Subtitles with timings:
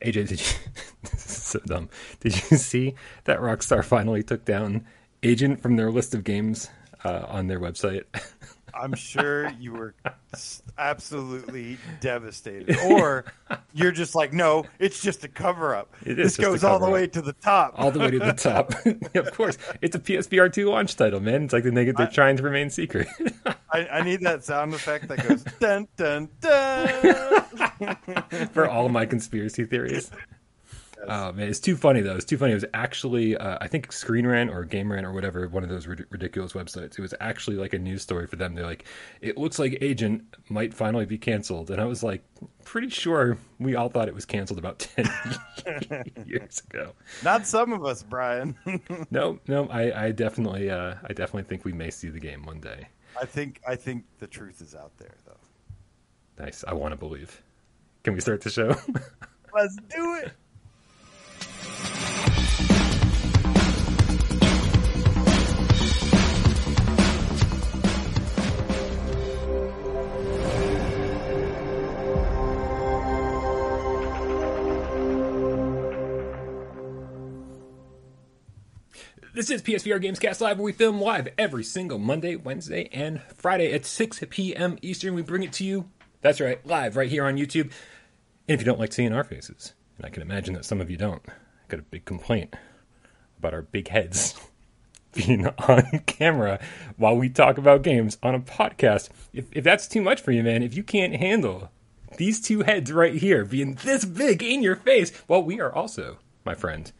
[0.00, 0.56] AJ, did you?
[1.02, 1.88] this is so dumb.
[2.20, 4.86] Did you see that Rockstar finally took down
[5.22, 6.70] Agent from their list of games
[7.04, 8.04] uh, on their website?
[8.74, 9.94] I'm sure you were
[10.76, 12.78] absolutely devastated.
[12.84, 13.24] Or
[13.74, 15.92] you're just like, no, it's just a cover up.
[16.02, 17.74] This goes all the way to the top.
[17.76, 18.74] All the way to the top.
[19.16, 19.58] of course.
[19.82, 21.44] It's a PSVR 2 launch title, man.
[21.44, 23.08] It's like they, they're I, trying to remain secret.
[23.70, 27.44] I, I, need that sound effect that goes dun dun dun
[28.52, 30.10] for all my conspiracy theories.
[31.06, 32.16] Oh man, it's too funny though.
[32.16, 32.52] It's too funny.
[32.52, 35.68] It was actually, uh, I think, Screen Rant or Game Rant or whatever, one of
[35.68, 36.98] those rid- ridiculous websites.
[36.98, 38.54] It was actually like a news story for them.
[38.54, 38.84] They're like,
[39.20, 42.24] it looks like Agent might finally be canceled, and I was like,
[42.64, 46.92] pretty sure we all thought it was canceled about ten years ago.
[47.22, 48.56] Not some of us, Brian.
[49.10, 52.60] no, no, I, I definitely, uh, I definitely think we may see the game one
[52.60, 52.88] day.
[53.20, 56.44] I think, I think the truth is out there, though.
[56.44, 56.64] Nice.
[56.66, 57.40] I want to believe.
[58.08, 58.68] Can we start the show?
[59.54, 60.32] Let's do it.
[79.34, 83.74] This is PSVR Gamescast Live, where we film live every single Monday, Wednesday, and Friday
[83.74, 84.78] at 6 p.m.
[84.80, 85.12] Eastern.
[85.12, 87.70] We bring it to you, that's right, live right here on YouTube.
[88.48, 90.90] And if you don't like seeing our faces, and I can imagine that some of
[90.90, 91.32] you don't, I
[91.68, 92.56] got a big complaint
[93.38, 94.40] about our big heads
[95.12, 96.58] being on camera
[96.96, 99.10] while we talk about games on a podcast.
[99.34, 101.70] If, if that's too much for you, man, if you can't handle
[102.16, 106.16] these two heads right here being this big in your face, well, we are also,
[106.46, 106.90] my friend,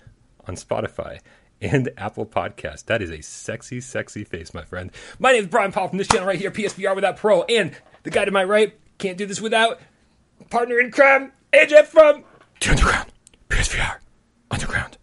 [0.46, 1.20] on Spotify
[1.62, 2.84] and Apple Podcast.
[2.84, 4.90] That is a sexy, sexy face, my friend.
[5.18, 8.10] My name is Brian Paul from this channel right here, PSVR Without Parole, and the
[8.10, 9.80] guy to my right can't do this without
[10.50, 12.24] partner in crime, AJ from
[12.60, 13.10] The Underground,
[13.48, 13.96] PSVR
[14.50, 14.98] Underground.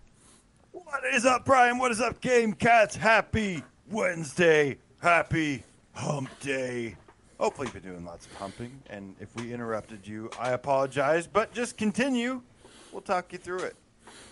[0.71, 1.79] What is up, Brian?
[1.79, 2.95] What is up, Game Cats?
[2.95, 4.78] Happy Wednesday.
[5.01, 5.63] Happy
[5.94, 6.97] Hump Day.
[7.39, 11.51] Hopefully, you've been doing lots of humping, and if we interrupted you, I apologize, but
[11.51, 12.44] just continue.
[12.91, 13.75] We'll talk you through it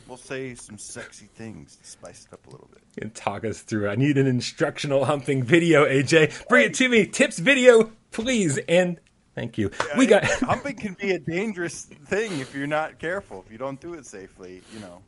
[0.08, 2.82] we'll say some sexy things to spice it up a little bit.
[3.02, 3.90] And talk us through.
[3.90, 6.48] I need an instructional humping video, AJ.
[6.48, 7.06] Bring it to me.
[7.06, 8.58] Tips video, please.
[8.70, 9.00] And
[9.36, 9.72] thank you.
[9.98, 13.44] We got humping can be a dangerous thing if you're not careful.
[13.46, 15.02] If you don't do it safely, you know.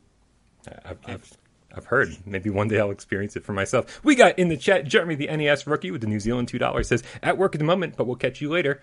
[0.84, 1.36] I've, I've,
[1.74, 2.16] I've heard.
[2.26, 4.00] Maybe one day I'll experience it for myself.
[4.04, 6.88] We got in the chat Jeremy, the NES rookie with the New Zealand two dollars
[6.88, 8.80] says at work at the moment, but we'll catch you later.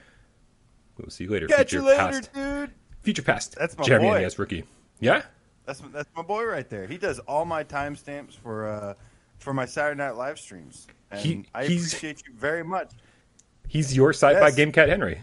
[0.98, 1.48] We'll see you later.
[1.48, 2.34] Catch Future you later, past.
[2.34, 2.72] dude.
[3.02, 3.56] Future past.
[3.56, 4.22] That's my Jeremy boy.
[4.22, 4.64] NES rookie.
[5.00, 5.24] Yeah.
[5.66, 6.88] That's that's my boy right there.
[6.88, 8.94] He does all my timestamps for uh,
[9.40, 12.92] for my Saturday night live streams, and he, I appreciate you very much.
[13.68, 14.56] He's your sci-fi yes.
[14.56, 15.22] game cat Henry.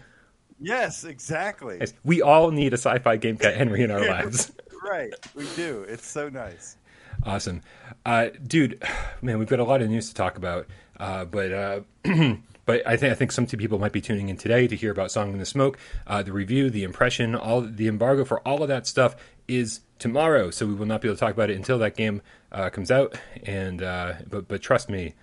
[0.61, 1.77] Yes, exactly.
[1.79, 1.93] Yes.
[2.03, 4.51] We all need a sci-fi game cat Henry in our lives.
[4.83, 5.85] right, we do.
[5.89, 6.77] It's so nice.
[7.23, 7.61] Awesome,
[8.05, 8.81] uh, dude.
[9.21, 10.67] Man, we've got a lot of news to talk about,
[10.99, 11.51] uh, but.
[11.51, 11.79] Uh,
[12.65, 15.11] but I think I think some people might be tuning in today to hear about
[15.11, 15.77] Song in the Smoke,
[16.07, 19.15] uh, the review, the impression, all the embargo for all of that stuff
[19.47, 22.21] is tomorrow, so we will not be able to talk about it until that game
[22.51, 23.19] uh, comes out.
[23.43, 25.15] And uh, but but trust me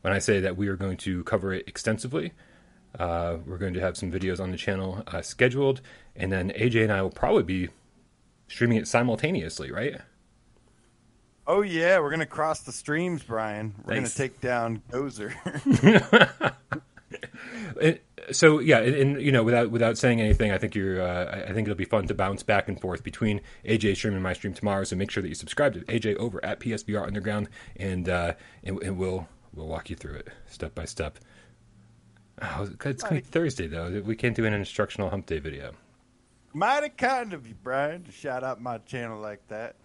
[0.00, 2.32] when I say that we are going to cover it extensively.
[2.98, 5.80] Uh, we're going to have some videos on the channel uh, scheduled,
[6.14, 7.68] and then AJ and I will probably be
[8.48, 10.00] streaming it simultaneously, right?
[11.46, 13.74] Oh yeah, we're gonna cross the streams, Brian.
[13.84, 14.16] We're Thanks.
[14.16, 15.32] gonna take down Gozer.
[18.32, 21.00] so yeah, and, and, you know, without without saying anything, I think you're.
[21.00, 24.22] Uh, I think it'll be fun to bounce back and forth between AJ stream and
[24.22, 24.82] my stream tomorrow.
[24.84, 28.82] So make sure that you subscribe to AJ over at PSVR Underground, and uh, and,
[28.82, 31.18] and we'll we'll walk you through it step by step.
[32.42, 34.02] Oh, it's gonna be Thursday though.
[34.04, 35.72] We can't do an instructional hump day video.
[36.52, 39.76] Mighty kind of you, Brian, to shout out my channel like that.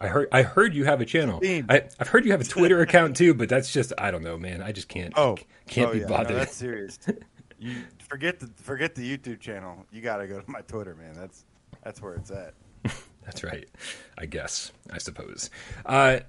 [0.00, 1.40] I heard I heard you have a channel.
[1.42, 4.38] I, have heard you have a Twitter account too, but that's just I don't know,
[4.38, 4.62] man.
[4.62, 5.12] I just can't.
[5.16, 6.30] Oh, can't oh, be yeah, bothered.
[6.30, 6.98] No, that's serious.
[7.58, 9.84] you forget the forget the YouTube channel.
[9.92, 11.12] You got to go to my Twitter, man.
[11.14, 11.44] That's
[11.84, 12.54] that's where it's at.
[13.24, 13.68] that's right.
[14.16, 14.72] I guess.
[14.90, 15.50] I suppose.
[15.84, 16.20] Uh,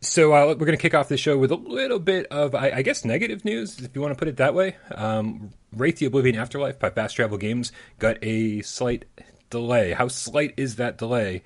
[0.00, 2.70] so uh, we're going to kick off the show with a little bit of, I,
[2.70, 4.76] I, guess, negative news, if you want to put it that way.
[4.94, 9.04] Um, Wraith: The Oblivion Afterlife by Fast Travel Games got a slight
[9.50, 9.92] delay.
[9.92, 11.42] How slight is that delay,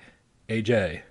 [0.49, 1.01] AJ?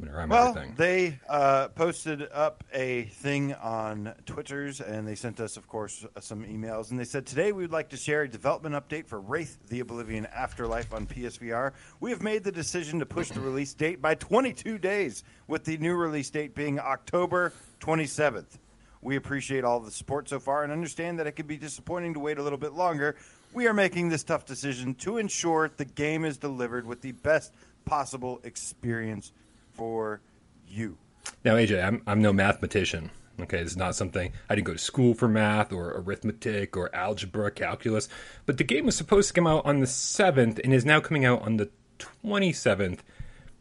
[0.00, 0.74] Well, everything.
[0.76, 6.20] they uh, posted up a thing on Twitters, and they sent us, of course, uh,
[6.20, 6.90] some emails.
[6.90, 9.80] And they said, Today we would like to share a development update for Wraith the
[9.80, 11.72] Oblivion Afterlife on PSVR.
[12.00, 15.76] We have made the decision to push the release date by 22 days, with the
[15.78, 18.58] new release date being October 27th.
[19.00, 22.20] We appreciate all the support so far and understand that it could be disappointing to
[22.20, 23.16] wait a little bit longer.
[23.52, 27.52] We are making this tough decision to ensure the game is delivered with the best
[27.84, 29.30] possible experience
[29.74, 30.20] for
[30.68, 30.96] you.
[31.44, 33.10] Now, AJ, I'm I'm no mathematician.
[33.40, 37.50] Okay, it's not something I didn't go to school for math or arithmetic or algebra,
[37.50, 38.08] calculus.
[38.46, 41.24] But the game was supposed to come out on the seventh and is now coming
[41.24, 43.02] out on the twenty seventh.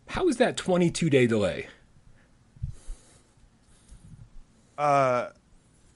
[0.09, 1.67] How is that twenty two day delay?
[4.77, 5.29] Uh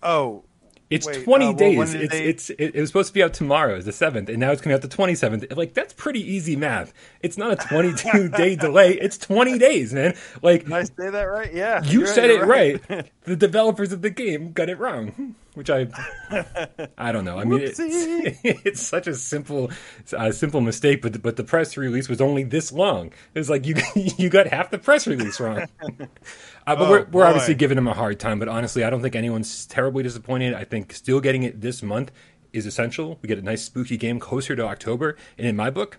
[0.02, 0.44] oh,
[0.90, 1.94] it's Wait, 20 uh, well, days.
[1.94, 4.38] it's they- it's it, it was supposed to be out tomorrow, is the 7th, and
[4.40, 5.56] now it's coming out the 27th.
[5.56, 6.94] Like that's pretty easy math.
[7.22, 8.94] It's not a 22 day delay.
[8.94, 10.16] It's 20 days, man.
[10.42, 11.54] Like did I say that right?
[11.54, 12.48] Yeah, you said you're it
[12.90, 13.12] right.
[13.24, 15.88] The developers of the game got it wrong, which I
[16.98, 17.38] I don't know.
[17.38, 19.70] I mean, it's, it's such a simple
[20.16, 23.12] uh, simple mistake, but the, but the press release was only this long.
[23.36, 25.60] It's like you you got half the press release wrong.
[25.82, 27.22] Uh, but Oh, we're, we're boy.
[27.24, 28.40] obviously giving him a hard time.
[28.40, 30.54] But honestly, I don't think anyone's terribly disappointed.
[30.54, 32.12] I think still getting it this month
[32.54, 33.20] is essential.
[33.22, 35.98] We get a nice spooky game closer to October, and in my book,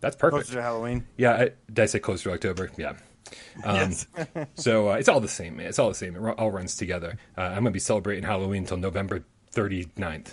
[0.00, 0.44] that's perfect.
[0.44, 1.06] Closer to Halloween.
[1.16, 2.70] Yeah, I, did I say closer to October?
[2.76, 2.94] Yeah.
[3.64, 4.06] Um, Yes.
[4.54, 5.66] so uh, it's all the same, man.
[5.66, 6.16] It's all the same.
[6.16, 7.16] It all runs together.
[7.36, 9.24] Uh, I'm gonna be celebrating Halloween until November
[9.54, 10.28] 39th.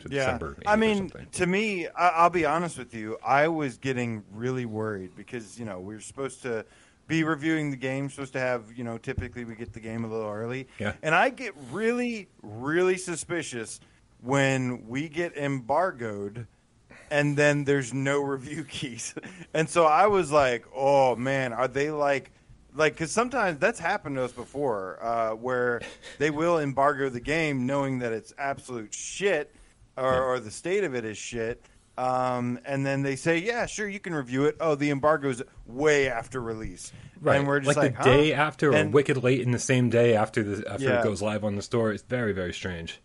[0.00, 3.18] So Yeah, December I mean, to me, I, I'll be honest with you.
[3.24, 6.64] I was getting really worried because you know we were supposed to
[7.08, 10.08] be reviewing the game, supposed to have you know typically we get the game a
[10.08, 10.92] little early, Yeah.
[11.02, 13.80] and I get really, really suspicious
[14.20, 16.46] when we get embargoed
[17.10, 19.14] and then there's no review keys.
[19.54, 22.30] And so I was like, oh man, are they like,
[22.74, 25.80] like, because sometimes that's happened to us before, uh, where
[26.18, 29.54] they will embargo the game knowing that it's absolute shit
[29.96, 31.64] or, or the state of it is shit.
[31.96, 34.56] Um, and then they say, yeah, sure, you can review it.
[34.60, 36.92] Oh, the embargo's way after release.
[37.20, 38.16] Right, And we're just like, like, the huh?
[38.16, 41.00] day after, or And- wicked late in the same day after the after Yeah.
[41.00, 41.90] it goes live on the store.
[41.90, 43.00] It's very very strange.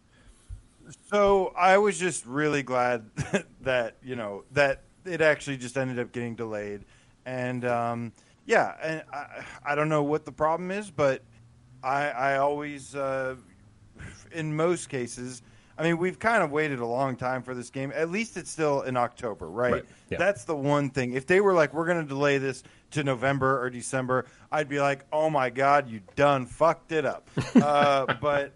[1.09, 3.09] So I was just really glad
[3.61, 6.85] that you know that it actually just ended up getting delayed,
[7.25, 8.11] and um,
[8.45, 11.21] yeah, and I, I don't know what the problem is, but
[11.83, 13.35] I, I always, uh,
[14.31, 15.41] in most cases,
[15.77, 17.91] I mean, we've kind of waited a long time for this game.
[17.95, 19.73] At least it's still in October, right?
[19.73, 20.17] Right, yeah.
[20.17, 21.13] That's the one thing.
[21.13, 24.79] If they were like, we're going to delay this to November or December, I'd be
[24.79, 27.27] like, oh my god, you done fucked it up.
[27.55, 28.53] uh, but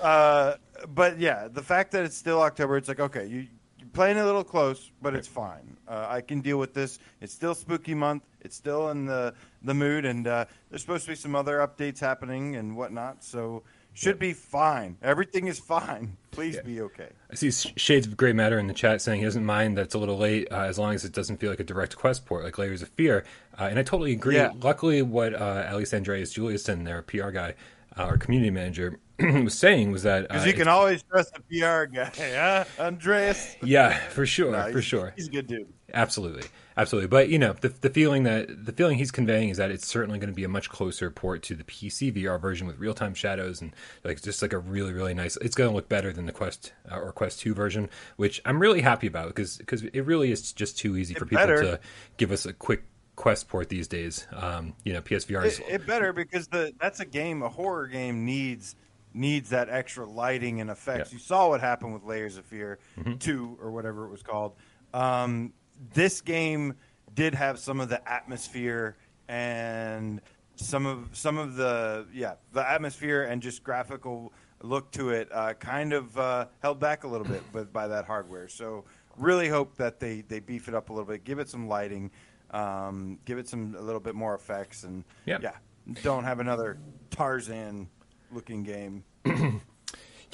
[0.00, 0.54] uh,
[0.88, 3.46] but yeah, the fact that it's still October, it's like okay, you
[3.78, 5.76] you're playing a little close, but it's fine.
[5.88, 6.98] Uh, I can deal with this.
[7.20, 8.22] It's still spooky month.
[8.40, 11.98] It's still in the the mood, and uh, there's supposed to be some other updates
[12.00, 13.24] happening and whatnot.
[13.24, 13.62] So
[13.94, 14.96] should be fine.
[15.02, 16.16] Everything is fine.
[16.30, 16.62] Please Yeah.
[16.62, 17.08] be okay.
[17.30, 19.94] I see Shades of Grey Matter in the chat saying he doesn't mind that it's
[19.94, 22.42] a little late uh, as long as it doesn't feel like a direct quest port
[22.42, 23.24] like Layers of Fear.
[23.60, 24.36] Uh, and I totally agree.
[24.36, 24.52] Yeah.
[24.62, 27.54] Luckily, what uh, Andreas Juliusson, their PR guy,
[27.98, 28.98] uh, our community manager,
[29.44, 33.56] was saying was that uh, Because you can always trust the PR guy, huh, Andreas?
[33.62, 35.12] yeah, for sure, No, for sure.
[35.16, 35.72] he's a good dude.
[35.94, 36.44] Absolutely,
[36.78, 37.08] absolutely.
[37.08, 40.18] But you know, the the feeling that the feeling he's conveying is that it's certainly
[40.18, 43.12] going to be a much closer port to the PC VR version with real time
[43.12, 45.36] shadows and like just like a really really nice.
[45.42, 48.58] It's going to look better than the Quest uh, or Quest Two version, which I'm
[48.58, 51.60] really happy about because because it really is just too easy for people better.
[51.62, 51.80] to
[52.16, 52.84] give us a quick
[53.16, 54.26] Quest port these days.
[54.32, 57.42] Um, you know, PSVR is It, it better because the that's a game.
[57.42, 58.74] A horror game needs
[59.14, 61.10] needs that extra lighting and effects.
[61.12, 61.16] Yeah.
[61.16, 63.14] You saw what happened with Layers of Fear Mm-hmm.
[63.18, 64.54] two or whatever it was called.
[64.94, 65.52] Um,
[65.94, 66.74] this game
[67.14, 68.96] did have some of the atmosphere
[69.28, 70.20] and
[70.56, 75.54] some of some of the yeah the atmosphere and just graphical look to it uh,
[75.54, 78.48] kind of uh, held back a little bit but by that hardware.
[78.48, 78.84] So
[79.16, 82.10] really hope that they they beef it up a little bit, give it some lighting,
[82.50, 85.38] um, give it some a little bit more effects, and Yeah.
[85.42, 85.56] yeah,
[86.02, 86.78] don't have another
[87.10, 87.88] Tarzan
[88.32, 89.04] looking game.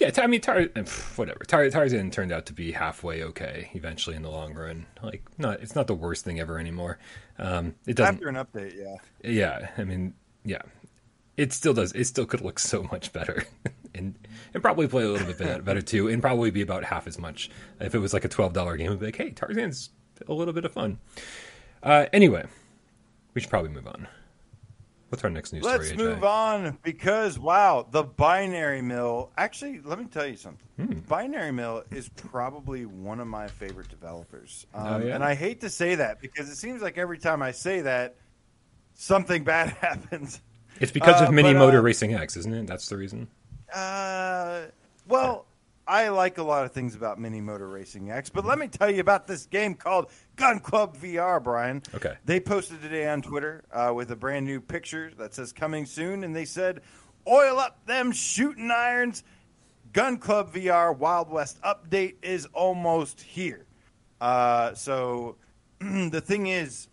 [0.00, 0.84] Yeah, I mean, Tar- uh,
[1.16, 1.40] whatever.
[1.44, 4.86] Tar- Tarzan turned out to be halfway okay eventually in the long run.
[5.02, 7.00] Like, not it's not the worst thing ever anymore.
[7.36, 8.14] Um, it doesn't.
[8.14, 8.94] After an update, yeah.
[9.28, 10.14] Yeah, I mean,
[10.44, 10.62] yeah,
[11.36, 11.90] it still does.
[11.94, 13.44] It still could look so much better,
[13.94, 14.14] and
[14.54, 17.18] and probably play a little bit better- better too, and probably be about half as
[17.18, 17.50] much.
[17.80, 19.90] If it was like a twelve dollar game, it'd be like, hey, Tarzan's
[20.28, 21.00] a little bit of fun.
[21.82, 22.44] Uh, anyway,
[23.34, 24.06] we should probably move on.
[25.08, 25.96] What's our next news Let's story?
[25.98, 26.04] AJ?
[26.14, 29.30] move on because wow, the binary mill.
[29.38, 30.66] Actually, let me tell you something.
[30.76, 30.98] Hmm.
[31.08, 35.14] Binary mill is probably one of my favorite developers, um, Oh, yeah?
[35.14, 38.16] and I hate to say that because it seems like every time I say that,
[38.94, 40.42] something bad happens.
[40.78, 42.66] It's because Uh, of Mini but, Motor uh, Racing X, isn't it?
[42.66, 43.28] That's the reason.
[43.74, 44.66] Uh,
[45.08, 45.46] well,
[45.88, 48.90] I like a lot of things about Mini Motor Racing X, but let me tell
[48.90, 51.82] you about this game called Gun Club VR, Brian.
[51.94, 52.14] Okay.
[52.26, 56.24] They posted today on Twitter uh, with a brand new picture that says coming soon,
[56.24, 56.82] and they said,
[57.26, 59.24] Oil up them shooting irons.
[59.94, 63.64] Gun Club VR Wild West update is almost here.
[64.20, 65.36] Uh, so
[65.80, 66.88] the thing is,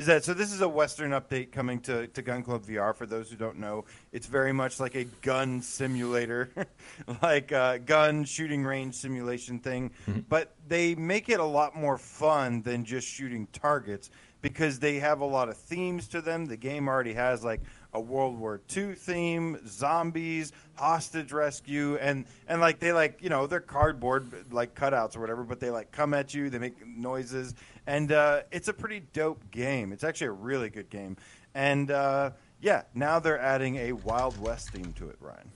[0.00, 0.32] is that so?
[0.32, 2.94] This is a Western update coming to, to Gun Club VR.
[2.94, 6.48] For those who don't know, it's very much like a gun simulator,
[7.22, 9.90] like a gun shooting range simulation thing.
[10.08, 10.20] Mm-hmm.
[10.20, 15.20] But they make it a lot more fun than just shooting targets because they have
[15.20, 16.46] a lot of themes to them.
[16.46, 17.60] The game already has like
[17.92, 23.46] a World War II theme, zombies, hostage rescue, and and like they like you know
[23.46, 27.54] they're cardboard like cutouts or whatever, but they like come at you, they make noises,
[27.90, 29.92] and uh, it's a pretty dope game.
[29.92, 31.16] It's actually a really good game,
[31.54, 32.30] and uh,
[32.60, 35.50] yeah, now they're adding a Wild West theme to it, Ryan,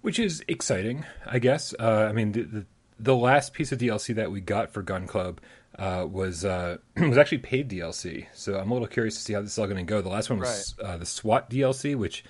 [0.00, 1.74] which is exciting, I guess.
[1.78, 2.66] Uh, I mean the, the
[2.98, 5.40] the last piece of DLC that we got for Gun Club
[5.78, 8.26] uh, was uh, was actually paid DLC.
[8.32, 10.00] So I'm a little curious to see how this is all going to go.
[10.00, 10.88] The last one was right.
[10.88, 12.24] uh, the SWAT DLC, which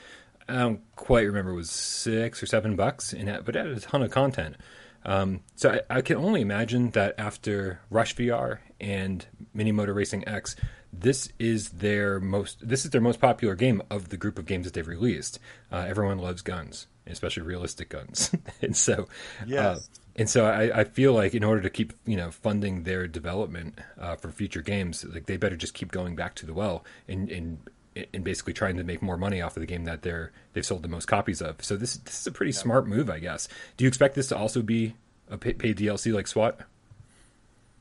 [0.49, 3.80] I don't quite remember was six or seven bucks, in it, but it had a
[3.80, 4.56] ton of content.
[5.04, 10.26] Um, so I, I, can only imagine that after Rush VR and Mini Motor Racing
[10.26, 10.56] X,
[10.92, 14.64] this is their most this is their most popular game of the group of games
[14.64, 15.38] that they've released.
[15.70, 19.06] Uh, everyone loves guns, especially realistic guns, and so
[19.62, 19.78] uh,
[20.16, 23.78] and so I, I, feel like in order to keep you know funding their development
[23.99, 27.30] uh, for future games, like they better just keep going back to the well and,
[27.30, 27.58] and
[28.12, 30.82] and basically trying to make more money off of the game that they're they've sold
[30.82, 31.62] the most copies of.
[31.64, 32.58] So this this is a pretty yeah.
[32.58, 33.49] smart move, I guess.
[33.76, 34.94] Do you expect this to also be
[35.28, 36.60] a paid DLC like SWAT?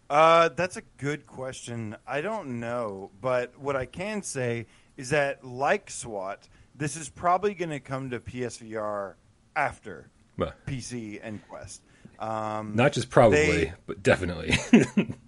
[0.10, 1.96] Uh, that's a good question.
[2.08, 4.66] I don't know, but what I can say
[4.98, 9.14] is that like SWAT, this is probably going to come to PSVR
[9.56, 11.82] after well, PC and Quest.
[12.18, 14.58] Um, Not just probably, they, but definitely.
[14.72, 14.86] they,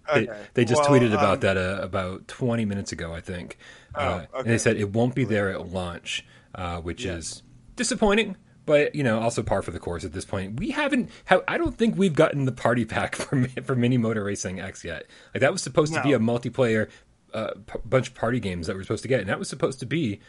[0.10, 0.28] okay.
[0.56, 3.58] they, just well, tweeted about um, that uh, about 20 minutes ago, I think.
[3.96, 4.28] Oh, uh, okay.
[4.40, 7.14] And they said it won't be there at launch, uh, which yeah.
[7.14, 7.44] is
[7.78, 8.36] disappointing,
[8.72, 10.58] but you know, also par for the course at this point.
[10.58, 11.10] We haven't.
[11.26, 14.86] Have, I don't think we've gotten the party pack for for Mini Motor Racing X
[14.86, 15.08] yet.
[15.34, 16.00] Like that was supposed no.
[16.00, 16.90] to be a multiplayer
[17.34, 19.82] uh, p- bunch of party games that we're supposed to get, and that was supposed
[19.82, 20.22] to be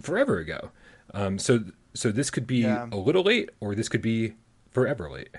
[0.00, 0.70] forever ago.
[1.12, 2.86] Um, so so this could be yeah.
[2.92, 4.34] a little late, or this could be
[4.70, 5.30] forever late.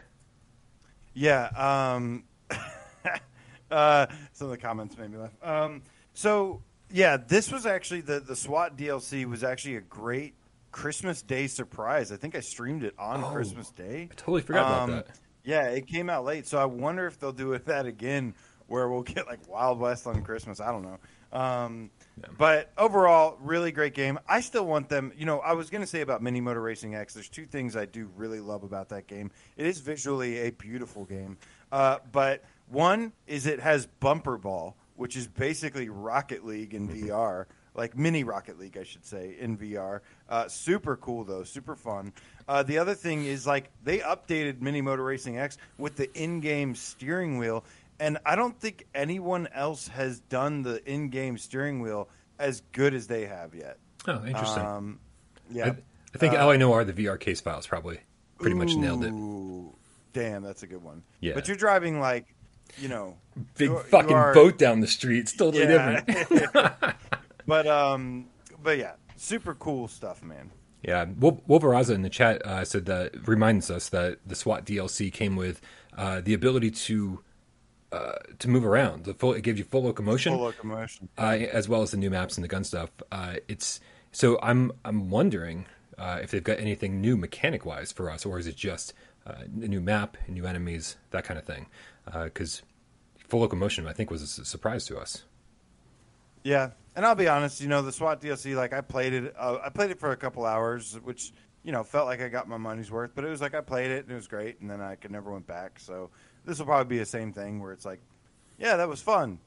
[1.13, 1.45] Yeah.
[1.55, 2.25] Um,
[3.71, 5.31] uh, some of the comments made me laugh.
[5.41, 5.83] Um,
[6.13, 10.33] so yeah, this was actually the the SWAT DLC was actually a great
[10.71, 12.11] Christmas Day surprise.
[12.11, 14.09] I think I streamed it on oh, Christmas Day.
[14.11, 15.19] I totally forgot um, about that.
[15.43, 18.35] Yeah, it came out late, so I wonder if they'll do that again,
[18.67, 20.59] where we'll get like Wild West on Christmas.
[20.59, 20.99] I don't know.
[21.31, 22.27] Um, yeah.
[22.38, 24.19] But overall, really great game.
[24.27, 25.11] I still want them.
[25.15, 27.13] You know, I was going to say about Mini Motor Racing X.
[27.13, 29.31] There's two things I do really love about that game.
[29.57, 31.38] It is visually a beautiful game,
[31.71, 37.09] uh, but one is it has Bumper Ball, which is basically Rocket League in mm-hmm.
[37.09, 37.45] VR,
[37.75, 40.01] like mini Rocket League, I should say, in VR.
[40.27, 42.13] Uh, super cool though, super fun.
[42.47, 46.75] Uh, the other thing is like they updated Mini Motor Racing X with the in-game
[46.75, 47.63] steering wheel,
[47.99, 52.09] and I don't think anyone else has done the in-game steering wheel
[52.39, 53.77] as good as they have yet.
[54.07, 54.65] Oh, interesting.
[54.65, 54.99] Um,
[55.51, 55.75] yeah, I,
[56.15, 57.67] I think uh, all I know are the VR case files.
[57.67, 57.99] Probably
[58.39, 59.13] pretty ooh, much nailed it.
[60.13, 61.03] Damn, that's a good one.
[61.19, 62.33] Yeah, but you're driving like,
[62.77, 63.17] you know,
[63.57, 65.19] big fucking are, boat down the street.
[65.19, 66.01] It's totally yeah.
[66.01, 66.95] different.
[67.50, 68.27] but um,
[68.62, 70.51] but yeah, super cool stuff, man.
[70.84, 75.36] Yeah, Wolveraza in the chat uh, said that reminds us that the SWAT DLC came
[75.36, 75.60] with
[75.98, 77.22] uh, the ability to
[77.91, 79.03] uh, to move around.
[79.03, 82.10] The full it gives you full locomotion, full locomotion, uh, as well as the new
[82.10, 82.91] maps and the gun stuff.
[83.12, 83.79] Uh, it's
[84.12, 85.65] so I'm I'm wondering
[85.98, 88.94] uh, if they've got anything new mechanic wise for us, or is it just
[89.27, 91.65] uh, a new map, new enemies, that kind of thing?
[92.06, 92.62] Because
[93.18, 95.24] full locomotion, I think, was a surprise to us.
[96.43, 99.69] Yeah, and I'll be honest, you know, the SWAT DLC, like I played it, I
[99.69, 102.91] played it for a couple hours, which you know felt like I got my money's
[102.91, 104.96] worth, but it was like I played it and it was great, and then I
[104.96, 105.79] could never went back.
[105.79, 106.10] So
[106.46, 108.01] this will probably be the same thing where it's like,
[108.58, 109.39] yeah, that was fun,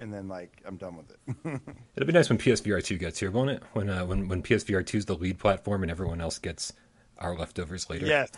[0.00, 1.60] and then like I'm done with it.
[1.96, 3.62] It'll be nice when PSVR two gets here, won't it?
[3.72, 6.72] When uh, when when PSVR two is the lead platform and everyone else gets
[7.18, 8.06] our leftovers later.
[8.06, 8.30] Yes,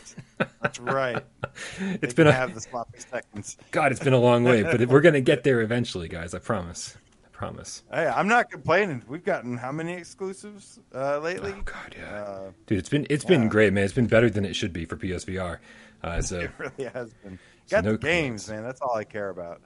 [0.60, 1.24] that's right.
[1.78, 3.56] it's been a, have the sloppy seconds.
[3.70, 6.34] God, it's been a long way, but we're gonna get there eventually, guys.
[6.34, 6.96] I promise.
[7.36, 7.82] Promise.
[7.92, 9.02] Hey, I'm not complaining.
[9.06, 11.52] We've gotten how many exclusives uh, lately?
[11.54, 12.78] Oh God, yeah, uh, dude.
[12.78, 13.28] It's been it's yeah.
[13.28, 13.84] been great, man.
[13.84, 15.58] It's been better than it should be for PSVR.
[16.02, 17.38] Uh, so it really has been.
[17.68, 18.62] Got no the games, man.
[18.62, 19.60] That's all I care about.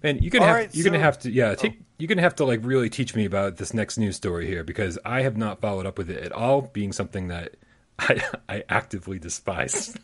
[0.00, 1.84] Man, you're gonna have, right, you're so, gonna have to yeah take oh.
[1.98, 4.96] you're gonna have to like really teach me about this next news story here because
[5.04, 7.56] I have not followed up with it at all, being something that
[7.98, 9.96] I I actively despise.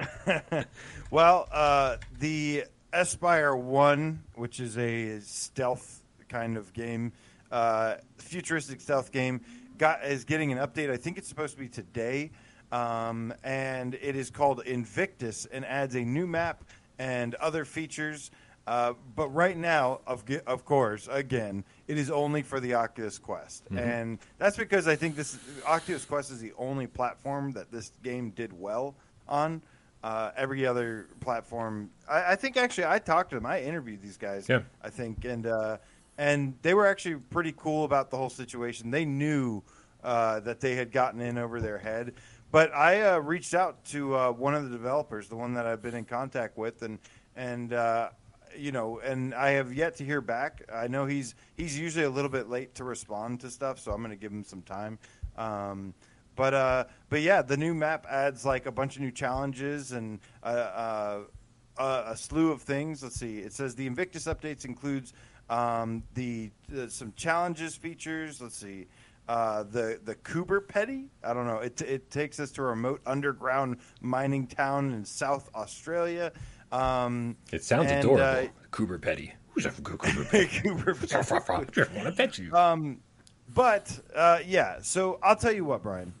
[1.10, 2.64] well, uh, the
[2.98, 7.12] Espire One, which is a stealth kind of game,
[7.52, 9.40] uh, futuristic stealth game,
[9.78, 10.90] got is getting an update.
[10.90, 12.32] I think it's supposed to be today.
[12.72, 16.64] Um, and it is called Invictus and adds a new map
[16.98, 18.32] and other features.
[18.66, 23.64] Uh, but right now, of of course, again, it is only for the Oculus Quest,
[23.66, 23.78] mm-hmm.
[23.78, 28.30] and that's because I think this Oculus Quest is the only platform that this game
[28.30, 28.94] did well
[29.26, 29.62] on.
[30.02, 33.46] Uh, every other platform, I, I, think actually I talked to them.
[33.46, 34.48] I interviewed these guys.
[34.48, 34.60] Yeah.
[34.80, 35.78] I think, and uh,
[36.16, 38.92] and they were actually pretty cool about the whole situation.
[38.92, 39.62] They knew
[40.04, 42.14] uh, that they had gotten in over their head.
[42.50, 45.82] But I uh, reached out to uh, one of the developers, the one that I've
[45.82, 46.98] been in contact with, and
[47.36, 48.10] and uh,
[48.56, 50.62] you know, and I have yet to hear back.
[50.72, 53.98] I know he's he's usually a little bit late to respond to stuff, so I'm
[53.98, 54.98] going to give him some time.
[55.36, 55.94] Um,
[56.38, 60.20] but uh, but yeah, the new map adds like a bunch of new challenges and
[60.44, 61.24] uh,
[61.76, 63.02] uh, a slew of things.
[63.02, 63.40] Let's see.
[63.40, 65.12] It says the Invictus updates includes
[65.50, 66.50] um, the
[66.88, 68.40] some challenges features.
[68.40, 68.86] Let's see.
[69.28, 71.08] Uh, the the Coober Pedy.
[71.24, 71.58] I don't know.
[71.58, 76.30] It it takes us to a remote underground mining town in South Australia.
[76.70, 78.24] Um, it sounds and, adorable.
[78.24, 79.32] Uh, Coober Pedy.
[79.50, 80.48] Who's that Coober Pedy?
[80.62, 81.72] Coober Pedy.
[81.72, 82.54] Just want to pet you.
[82.54, 83.00] Um,
[83.52, 84.78] but uh, yeah.
[84.82, 86.14] So I'll tell you what, Brian.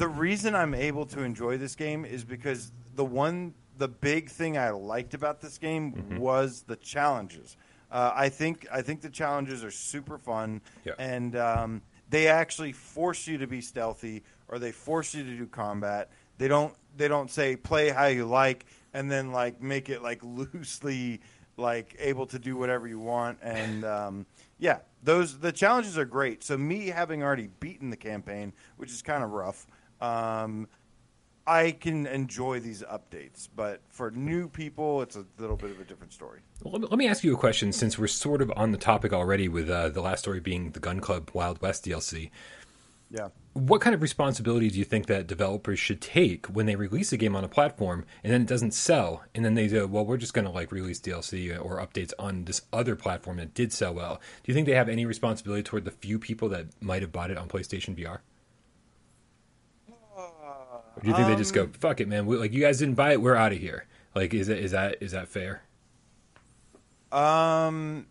[0.00, 4.56] The reason I'm able to enjoy this game is because the one, the big thing
[4.56, 6.16] I liked about this game mm-hmm.
[6.16, 7.58] was the challenges.
[7.90, 10.94] Uh, I think I think the challenges are super fun, yeah.
[10.98, 15.46] and um, they actually force you to be stealthy or they force you to do
[15.46, 16.08] combat.
[16.38, 18.64] They don't they don't say play how you like
[18.94, 21.20] and then like make it like loosely
[21.58, 24.24] like able to do whatever you want and um,
[24.58, 29.02] yeah those the challenges are great so me having already beaten the campaign which is
[29.02, 29.66] kind of rough
[30.00, 30.68] um,
[31.46, 35.84] I can enjoy these updates, but for new people, it's a little bit of a
[35.84, 36.40] different story.
[36.62, 39.48] Well, let me ask you a question since we're sort of on the topic already
[39.48, 42.30] with uh, the last story being the Gun Club Wild West DLC.
[43.10, 43.30] Yeah.
[43.54, 47.16] What kind of responsibility do you think that developers should take when they release a
[47.16, 50.18] game on a platform and then it doesn't sell, and then they go, "Well, we're
[50.18, 53.92] just going to like release DLC or updates on this other platform that did sell
[53.92, 54.20] well"?
[54.44, 57.32] Do you think they have any responsibility toward the few people that might have bought
[57.32, 58.20] it on PlayStation VR?
[61.00, 62.26] Or do you think um, they just go, um, "Fuck it, man!
[62.26, 64.72] We, like you guys didn't buy it, we're out of here." Like, is that is
[64.72, 65.62] that is that fair?
[67.10, 68.06] Um,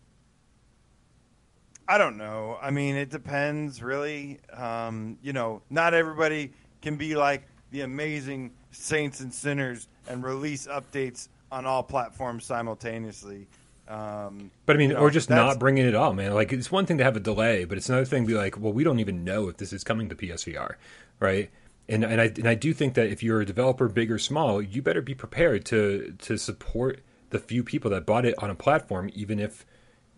[1.88, 2.58] I don't know.
[2.60, 4.40] I mean, it depends, really.
[4.52, 10.66] Um, you know, not everybody can be like the amazing saints and sinners and release
[10.66, 13.46] updates on all platforms simultaneously.
[13.88, 16.32] Um, but I mean, you know, or just not bringing it all, man.
[16.32, 18.58] Like it's one thing to have a delay, but it's another thing to be like,
[18.58, 20.74] well, we don't even know if this is coming to PSVR,
[21.18, 21.50] right?
[21.90, 24.62] And and I and I do think that if you're a developer, big or small,
[24.62, 27.00] you better be prepared to to support
[27.30, 29.66] the few people that bought it on a platform, even if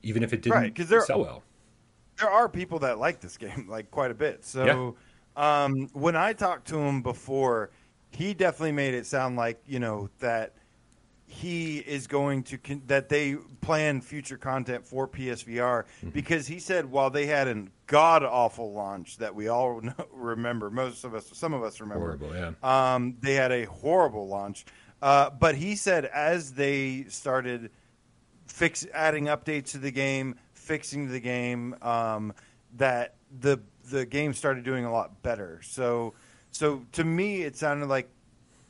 [0.02, 1.42] even if it didn't right, there, sell well.
[2.18, 4.44] There are people that like this game like quite a bit.
[4.44, 4.96] So
[5.37, 5.64] yeah.
[5.64, 7.70] um, when I talked to him before,
[8.11, 10.54] he definitely made it sound like you know that
[11.33, 16.11] he is going to con- that they plan future content for PSVR mm-hmm.
[16.11, 19.81] because he said while they had a god awful launch that we all
[20.12, 22.95] remember, most of us, some of us remember, horrible, yeah.
[22.95, 24.66] Um, they had a horrible launch,
[25.01, 27.71] uh, but he said as they started
[28.47, 32.35] fix adding updates to the game, fixing the game, um,
[32.77, 33.59] that the
[33.90, 35.61] the game started doing a lot better.
[35.62, 36.12] So,
[36.51, 38.11] so to me, it sounded like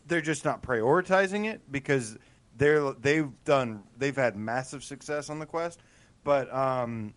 [0.07, 2.19] they're just not prioritizing it because
[2.57, 5.81] they're they've done they've had massive success on the Quest,
[6.25, 7.15] but um,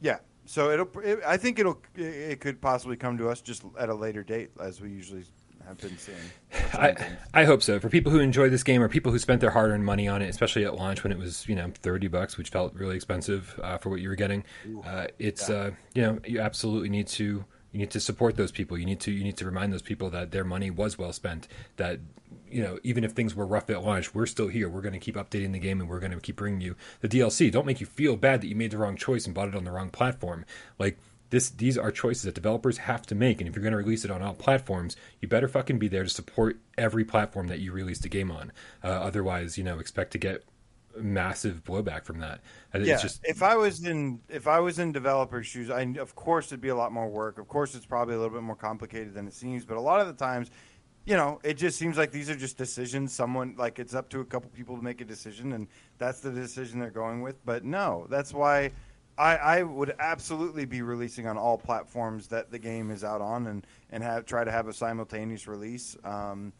[0.00, 0.18] yeah.
[0.46, 3.94] So it'll it, I think it'll it could possibly come to us just at a
[3.94, 5.24] later date as we usually
[5.66, 6.18] have been seeing.
[6.74, 6.94] I,
[7.32, 7.80] I hope so.
[7.80, 10.20] For people who enjoy this game or people who spent their hard earned money on
[10.20, 13.58] it, especially at launch when it was, you know, 30 bucks, which felt really expensive
[13.62, 14.44] uh, for what you were getting,
[14.84, 15.56] uh, it's, yeah.
[15.56, 18.78] uh, you know, you absolutely need to you need to support those people.
[18.78, 21.48] You need to you need to remind those people that their money was well spent.
[21.76, 21.98] That
[22.54, 24.68] you know even if things were rough at launch, we're still here.
[24.68, 27.08] We're going to keep updating the game and we're going to keep bringing you the
[27.08, 27.50] DLC.
[27.50, 29.64] Don't make you feel bad that you made the wrong choice and bought it on
[29.64, 30.44] the wrong platform.
[30.78, 30.98] Like
[31.30, 33.40] this, these are choices that developers have to make.
[33.40, 36.04] And if you're going to release it on all platforms, you better fucking be there
[36.04, 38.52] to support every platform that you release the game on.
[38.84, 40.44] Uh, otherwise, you know, expect to get
[40.96, 42.40] massive blowback from that.
[42.72, 43.20] It's yeah, just...
[43.24, 46.68] if I was in if I was in developer shoes, I of course it'd be
[46.68, 47.38] a lot more work.
[47.38, 49.64] Of course, it's probably a little bit more complicated than it seems.
[49.64, 50.50] But a lot of the times,
[51.04, 53.12] you know, it just seems like these are just decisions.
[53.12, 56.30] Someone like it's up to a couple people to make a decision, and that's the
[56.30, 57.44] decision they're going with.
[57.44, 58.70] But no, that's why
[59.18, 63.46] I, I would absolutely be releasing on all platforms that the game is out on,
[63.46, 65.96] and and have try to have a simultaneous release.
[66.04, 66.52] Um,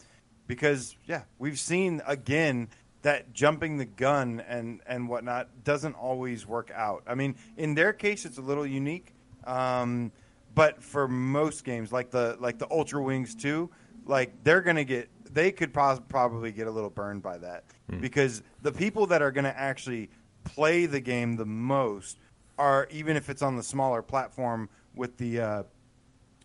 [0.46, 2.68] because yeah, we've seen again
[3.00, 7.02] that jumping the gun and and whatnot doesn't always work out.
[7.06, 10.12] I mean, in their case, it's a little unique, um,
[10.54, 13.70] but for most games, like the like the Ultra Wings two,
[14.06, 18.00] like they're gonna get they could pos- probably get a little burned by that mm.
[18.00, 20.08] because the people that are going to actually
[20.44, 22.18] play the game the most
[22.56, 25.62] are even if it's on the smaller platform with the uh,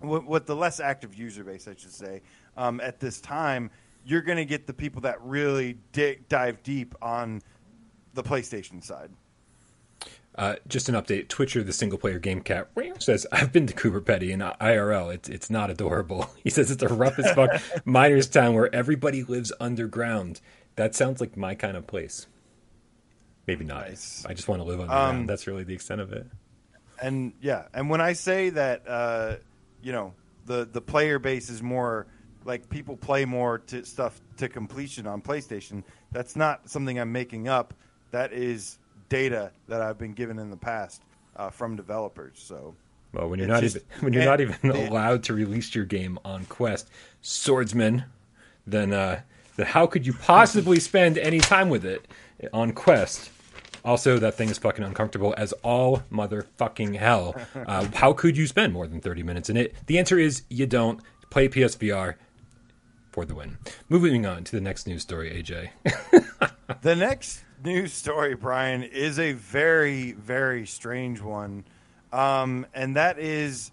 [0.02, 2.22] with, with, the less active user base, I should say.
[2.58, 3.70] Um, at this time,
[4.06, 7.42] you're going to get the people that really dig, dive deep on
[8.14, 9.12] the PlayStation side.
[10.40, 11.28] Uh, just an update.
[11.28, 15.14] Twitcher, the single player game cat, says, I've been to Coober Pedy in IRL.
[15.14, 16.30] It's, it's not adorable.
[16.44, 20.40] He says it's a rough as fuck miners town where everybody lives underground.
[20.78, 22.28] That sounds like my kind of place.
[23.48, 23.90] Maybe not.
[23.90, 24.26] Nice.
[24.26, 25.18] I just want to live underground.
[25.18, 26.26] Um, That's really the extent of it.
[27.02, 29.36] And yeah, and when I say that, uh,
[29.82, 30.14] you know,
[30.46, 32.08] the the player base is more
[32.46, 35.84] like people play more to stuff to completion on PlayStation.
[36.14, 37.74] That's not something I'm making up.
[38.12, 38.79] That is
[39.10, 41.04] data that I've been given in the past
[41.36, 42.40] uh, from developers.
[42.40, 42.76] So.
[43.12, 46.20] Well, when you're not just, even when you're not even allowed to release your game
[46.24, 46.90] on Quest,
[47.22, 48.06] swordsman,
[48.68, 49.22] then uh,
[49.56, 52.08] then how could you possibly spend any time with it
[52.54, 53.32] on Quest?
[53.84, 57.36] Also, that thing is fucking uncomfortable as all motherfucking hell.
[57.56, 59.76] Uh, how could you spend more than 30 minutes in it?
[59.86, 61.02] The answer is you don't.
[61.30, 62.16] Play PSVR
[63.12, 63.58] for the win.
[63.90, 65.70] Moving on to the next news story, AJ.
[66.82, 71.66] the next news story, Brian, is a very, very strange one.
[72.12, 73.72] Um, and that is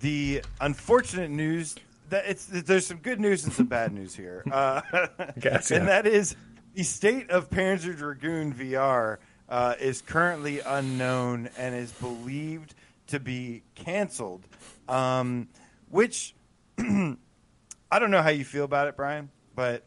[0.00, 1.74] the unfortunate news
[2.10, 4.44] that it's there's some good news and some bad news here.
[4.50, 4.80] Uh,
[5.40, 5.78] Guess, yeah.
[5.78, 6.36] And that is
[6.74, 9.18] the state of Panzer Dragoon VR
[9.48, 12.74] uh, is currently unknown and is believed
[13.08, 14.42] to be canceled.
[14.88, 15.48] Um,
[15.90, 16.34] which
[16.78, 19.84] I don't know how you feel about it, Brian, but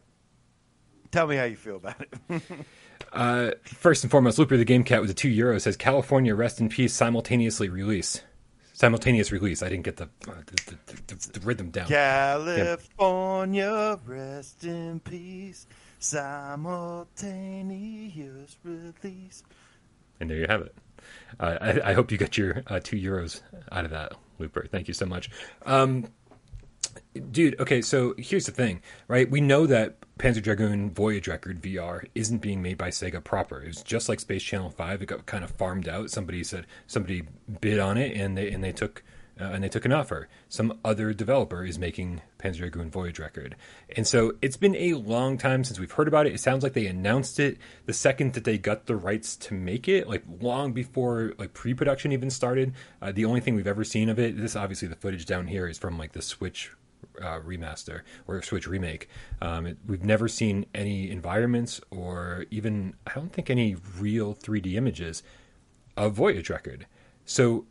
[1.10, 2.42] tell me how you feel about it.
[3.12, 6.60] uh, first and foremost, Looper the Game Cat with the two euros says California Rest
[6.60, 8.22] in Peace simultaneously release.
[8.72, 9.62] Simultaneous release.
[9.62, 11.88] I didn't get the uh, the, the, the, the, rhythm down.
[11.88, 13.96] California yeah.
[14.06, 15.66] Rest in Peace
[15.98, 19.42] simultaneous release.
[20.20, 20.74] And there you have it.
[21.38, 23.40] Uh, I, I, hope you got your uh, two euros
[23.70, 24.66] out of that, Looper.
[24.70, 25.30] Thank you so much.
[25.64, 26.06] Um,
[27.30, 29.30] dude, okay, so here's the thing, right?
[29.30, 33.62] We know that Panzer Dragoon Voyage Record VR isn't being made by Sega proper.
[33.62, 35.02] It was just like Space Channel 5.
[35.02, 36.10] It got kind of farmed out.
[36.10, 37.22] Somebody said, somebody
[37.60, 39.02] bid on it and they, and they took
[39.40, 40.28] uh, and they took an offer.
[40.48, 43.56] Some other developer is making Panzer Dragoon Voyage Record.
[43.94, 46.34] And so it's been a long time since we've heard about it.
[46.34, 49.88] It sounds like they announced it the second that they got the rights to make
[49.88, 52.74] it, like long before like pre-production even started.
[53.00, 55.68] Uh, the only thing we've ever seen of it, this obviously the footage down here
[55.68, 56.72] is from like the Switch
[57.20, 59.08] uh, remaster or Switch remake.
[59.40, 64.74] Um, it, we've never seen any environments or even I don't think any real 3D
[64.74, 65.22] images
[65.96, 66.86] of Voyage Record.
[67.24, 67.66] So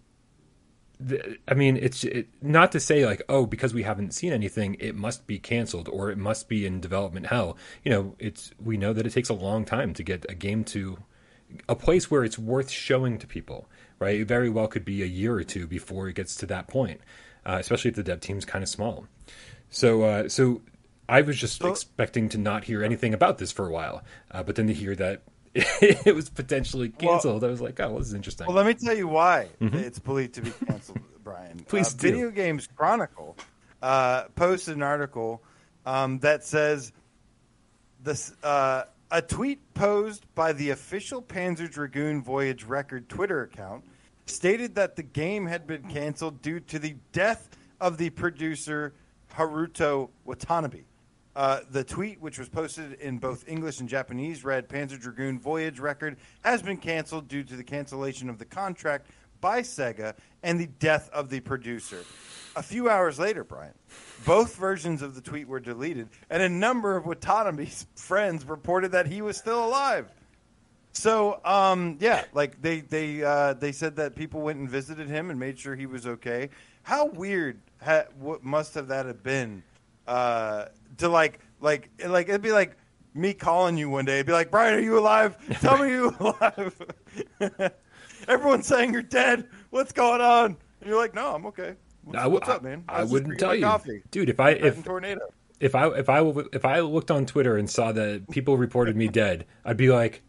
[1.48, 4.96] I mean, it's it, not to say like, oh, because we haven't seen anything, it
[4.96, 7.56] must be canceled or it must be in development hell.
[7.84, 10.64] You know, it's we know that it takes a long time to get a game
[10.66, 10.98] to
[11.70, 13.70] a place where it's worth showing to people.
[14.00, 14.22] Right?
[14.22, 17.02] It very well could be a year or two before it gets to that point,
[17.48, 19.08] uh, especially if the dev team's kind of small.
[19.70, 20.62] So, uh, so
[21.10, 24.56] I was just expecting to not hear anything about this for a while, uh, but
[24.56, 25.22] then to hear that
[25.56, 27.42] it was potentially canceled.
[27.42, 28.48] Well, I was like, oh, well, this is interesting.
[28.48, 29.78] Well, let me tell you why mm-hmm.
[29.78, 31.60] it's believed to be canceled, Brian.
[31.68, 32.12] Please uh, do.
[32.12, 33.38] Video Games Chronicle
[33.82, 35.42] uh, posted an article
[35.86, 36.92] um, that says
[38.04, 43.86] this uh, a tweet posed by the official Panzer Dragoon Voyage Record Twitter account
[44.30, 48.94] stated that the game had been canceled due to the death of the producer
[49.34, 50.82] Haruto Watanabe.
[51.36, 55.80] Uh, the tweet, which was posted in both English and Japanese, read Panzer Dragoon Voyage
[55.80, 59.08] record has been canceled due to the cancellation of the contract
[59.40, 62.04] by Sega and the death of the producer.
[62.56, 63.76] A few hours later, Brian,
[64.26, 69.06] both versions of the tweet were deleted, and a number of Watanabe's friends reported that
[69.06, 70.10] he was still alive.
[70.98, 75.30] So, um, yeah, like they they uh, they said that people went and visited him
[75.30, 76.50] and made sure he was okay.
[76.82, 79.62] How weird ha- what must have that have been
[80.08, 80.66] uh,
[80.98, 82.76] to like like like it'd be like
[83.14, 84.16] me calling you one day.
[84.16, 85.38] It'd be like, Brian, are you alive?
[85.62, 86.82] Tell me you're alive.
[88.28, 89.48] Everyone's saying you're dead.
[89.70, 90.58] What's going on?
[90.82, 91.76] And you're like, No, I'm okay.
[92.06, 92.84] What's, w- what's up, man?
[92.90, 94.02] I, I wouldn't tell you, coffee.
[94.10, 94.30] dude.
[94.30, 95.22] If I if tornado.
[95.60, 96.22] If I if I
[96.54, 100.22] if I looked on Twitter and saw that people reported me dead, I'd be like,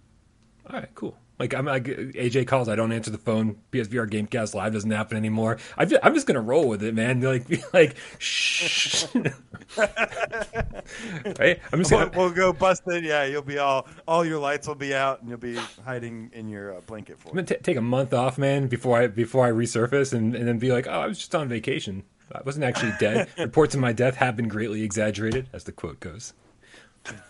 [0.71, 1.17] all right, cool.
[1.39, 3.59] Like I'm like AJ calls, I don't answer the phone.
[3.71, 5.59] PSVR Gamecast Live doesn't happen anymore.
[5.77, 7.21] I'm just, I'm just gonna roll with it, man.
[7.29, 9.07] Like be like shh.
[9.77, 11.61] right?
[11.73, 12.11] I'm just gonna...
[12.15, 13.05] we'll, we'll go busted.
[13.05, 16.49] Yeah, you'll be all all your lights will be out, and you'll be hiding in
[16.49, 17.29] your uh, blanket for.
[17.29, 20.49] I'm gonna t- take a month off, man, before I before I resurface, and, and
[20.49, 22.03] then be like, oh, I was just on vacation.
[22.35, 23.29] I wasn't actually dead.
[23.39, 26.33] Reports of my death have been greatly exaggerated, as the quote goes.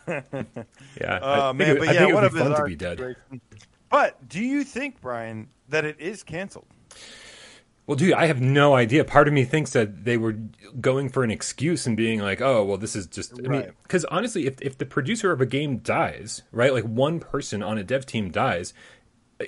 [0.09, 3.17] Yeah, uh, man, it, but yeah, what would be fun to be dead.
[3.91, 6.67] But do you think, Brian, that it is canceled?
[7.87, 9.03] Well, dude, I have no idea.
[9.03, 10.37] Part of me thinks that they were
[10.79, 13.65] going for an excuse and being like, "Oh, well, this is just." I right.
[13.65, 17.63] mean, because honestly, if if the producer of a game dies, right, like one person
[17.63, 18.75] on a dev team dies,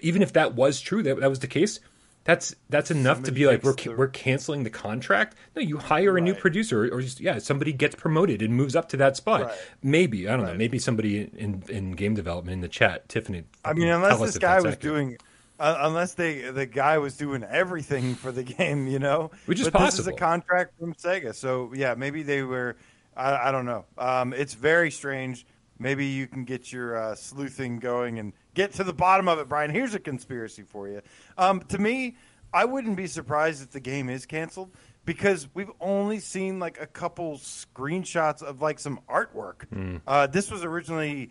[0.01, 1.81] even if that was true, that that was the case,
[2.25, 3.95] that's that's enough somebody to be like we're the...
[3.97, 5.37] we're canceling the contract.
[5.57, 6.23] No, you hire right.
[6.23, 9.43] a new producer, or just yeah, somebody gets promoted and moves up to that spot.
[9.43, 9.59] Right.
[9.83, 10.53] Maybe I don't right.
[10.53, 10.59] know.
[10.59, 13.45] Maybe somebody in in game development in the chat, Tiffany.
[13.65, 14.81] I mean, unless this guy was accurate.
[14.81, 15.19] doing.
[15.59, 19.67] Uh, unless they the guy was doing everything for the game, you know, which is
[19.67, 19.91] but possible.
[19.91, 22.77] This is a contract from Sega, so yeah, maybe they were.
[23.17, 23.85] I, I don't know.
[23.99, 25.47] Um, it's very strange.
[25.79, 29.49] Maybe you can get your uh, sleuthing going and get to the bottom of it,
[29.49, 29.71] Brian.
[29.71, 31.03] Here's a conspiracy for you.
[31.39, 32.17] Um, to me,
[32.53, 34.71] I wouldn't be surprised if the game is canceled
[35.05, 39.67] because we've only seen like a couple screenshots of like some artwork.
[39.73, 40.01] Mm.
[40.07, 41.31] Uh, this was originally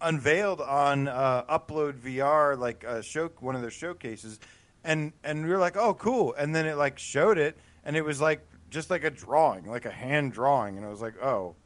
[0.00, 4.38] unveiled on uh, Upload VR, like a show, one of their showcases,
[4.84, 6.34] and and we were like, oh, cool.
[6.34, 9.86] And then it like showed it, and it was like just like a drawing, like
[9.86, 11.56] a hand drawing, and I was like, oh,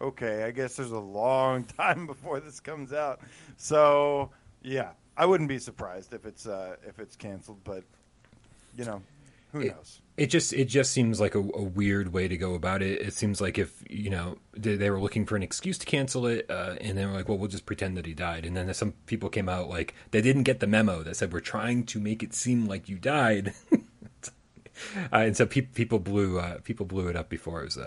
[0.00, 0.44] okay.
[0.44, 3.20] I guess there's a long time before this comes out.
[3.56, 4.30] So
[4.68, 7.82] yeah, I wouldn't be surprised if it's uh, if it's canceled, but
[8.76, 9.02] you know,
[9.52, 10.00] who it, knows?
[10.16, 13.00] It just it just seems like a, a, weird way to go about it.
[13.00, 16.26] It seems like if you know they, they were looking for an excuse to cancel
[16.26, 18.72] it, uh, and they were like, "Well, we'll just pretend that he died." And then
[18.74, 22.00] some people came out like they didn't get the memo that said we're trying to
[22.00, 23.54] make it seem like you died.
[23.72, 23.78] uh,
[25.12, 27.78] and so pe- people blew uh, people blew it up before it was.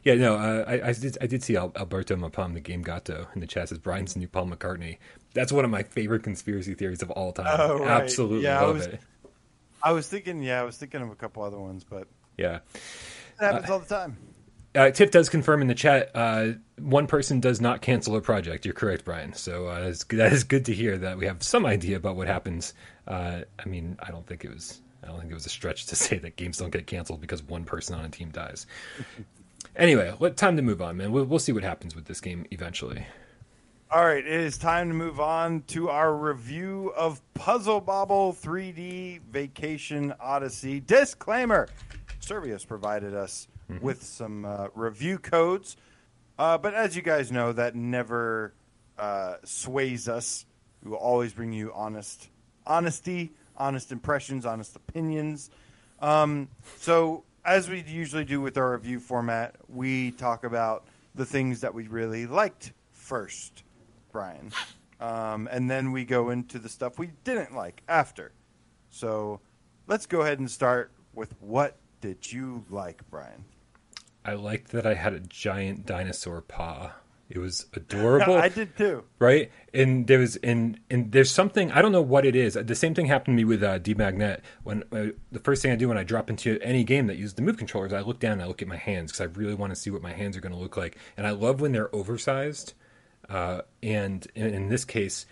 [0.00, 3.28] Uh, yeah, no, uh, I, I, did I did see Alberto Mapam, the game gato,
[3.34, 4.98] in the chat says Brian's new Paul McCartney.
[5.34, 7.46] That's one of my favorite conspiracy theories of all time.
[7.48, 8.02] Oh, right.
[8.02, 9.00] Absolutely yeah, love was, it.
[9.82, 13.44] I was thinking, yeah, I was thinking of a couple other ones, but yeah, it
[13.44, 14.16] happens uh, all the time.
[14.74, 16.10] Uh, Tiff does confirm in the chat.
[16.14, 18.64] Uh, one person does not cancel a project.
[18.64, 19.32] You're correct, Brian.
[19.32, 22.72] So uh, that is good to hear that we have some idea about what happens.
[23.06, 24.80] Uh, I mean, I don't think it was.
[25.02, 27.42] I don't think it was a stretch to say that games don't get canceled because
[27.42, 28.66] one person on a team dies.
[29.76, 31.12] Anyway, what time to move on, man?
[31.12, 33.06] We'll, we'll see what happens with this game eventually.
[33.92, 39.20] All right, it is time to move on to our review of Puzzle Bobble 3D
[39.32, 40.78] Vacation Odyssey.
[40.78, 41.68] Disclaimer
[42.20, 43.84] Survios provided us mm-hmm.
[43.84, 45.76] with some uh, review codes,
[46.38, 48.54] uh, but as you guys know, that never
[48.96, 50.46] uh, sways us.
[50.84, 52.28] We will always bring you honest
[52.66, 55.50] honesty, honest impressions, honest opinions.
[56.00, 61.60] Um, so, as we usually do with our review format, we talk about the things
[61.60, 63.64] that we really liked first.
[64.12, 64.52] Brian.
[65.00, 68.32] Um, and then we go into the stuff we didn't like after.
[68.90, 69.40] So
[69.86, 73.44] let's go ahead and start with what did you like, Brian?
[74.24, 76.92] I liked that I had a giant dinosaur paw.
[77.30, 78.34] It was adorable.
[78.34, 79.04] I did too.
[79.18, 79.50] Right?
[79.72, 82.54] And there was and and there's something I don't know what it is.
[82.54, 84.42] The same thing happened to me with uh, Magnet.
[84.64, 87.34] When uh, the first thing I do when I drop into any game that uses
[87.34, 89.54] the move controllers, I look down and I look at my hands because I really
[89.54, 90.98] want to see what my hands are going to look like.
[91.16, 92.74] And I love when they're oversized
[93.30, 95.24] uh, and in, in, this case,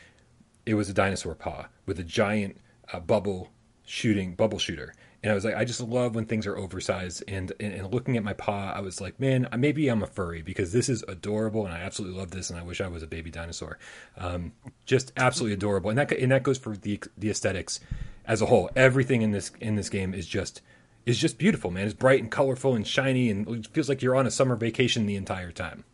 [0.65, 2.59] it was a dinosaur paw with a giant
[2.93, 3.51] uh, bubble
[3.85, 4.95] shooting bubble shooter.
[5.23, 7.25] And I was like, I just love when things are oversized.
[7.27, 10.43] And, and, and looking at my paw, I was like, man, maybe I'm a furry
[10.43, 12.51] because this is adorable, and I absolutely love this.
[12.51, 13.79] And I wish I was a baby dinosaur.
[14.17, 14.53] Um,
[14.87, 15.91] just absolutely adorable.
[15.91, 17.81] And that and that goes for the the aesthetics
[18.27, 18.71] as a whole.
[18.77, 20.63] Everything in this in this game is just
[21.05, 21.87] is just beautiful, man.
[21.87, 25.07] It's bright and colorful and shiny, and it feels like you're on a summer vacation
[25.07, 25.85] the entire time.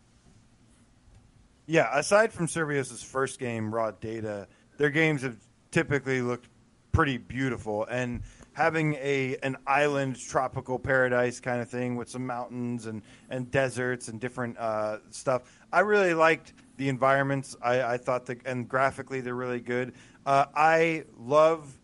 [1.67, 5.37] Yeah, aside from Survios' first game, Raw Data, their games have
[5.71, 6.49] typically looked
[6.93, 7.87] pretty beautiful.
[7.87, 8.23] And
[8.55, 14.09] having a an island tropical paradise kind of thing with some mountains and, and deserts
[14.09, 17.57] and different uh, stuff, I really liked the environments.
[17.63, 19.95] I, I thought that, and graphically, they're really good.
[20.25, 21.79] Uh, I love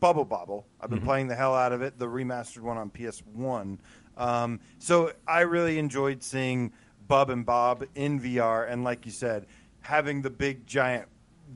[0.00, 0.66] Bubble Bobble.
[0.80, 1.06] I've been mm-hmm.
[1.06, 3.78] playing the hell out of it, the remastered one on PS1.
[4.16, 6.72] Um, so I really enjoyed seeing
[7.06, 9.46] Bub and Bob in VR, and like you said,
[9.80, 11.08] having the big giant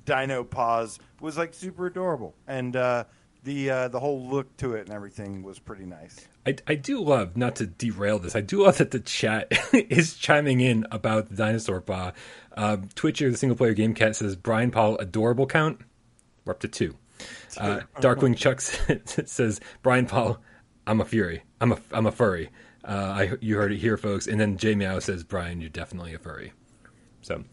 [0.05, 3.05] dino paws was like super adorable, and uh,
[3.45, 6.27] the uh, the whole look to it and everything was pretty nice.
[6.47, 8.37] I, I do love not to derail this.
[8.37, 12.13] I do love that the chat is chiming in about the dinosaur paw.
[12.57, 15.81] Um, Twitcher, the single player game cat says Brian Paul adorable count.
[16.45, 16.97] We're up to two.
[17.57, 18.61] Uh, Darkwing Chuck
[19.29, 20.39] says Brian Paul,
[20.87, 21.43] I'm a fury.
[21.61, 22.51] I'm a I'm a furry.
[22.85, 24.27] Uh, I you heard it here, folks.
[24.27, 26.53] And then J Meow says, "Brian, you're definitely a furry."
[27.21, 27.45] So,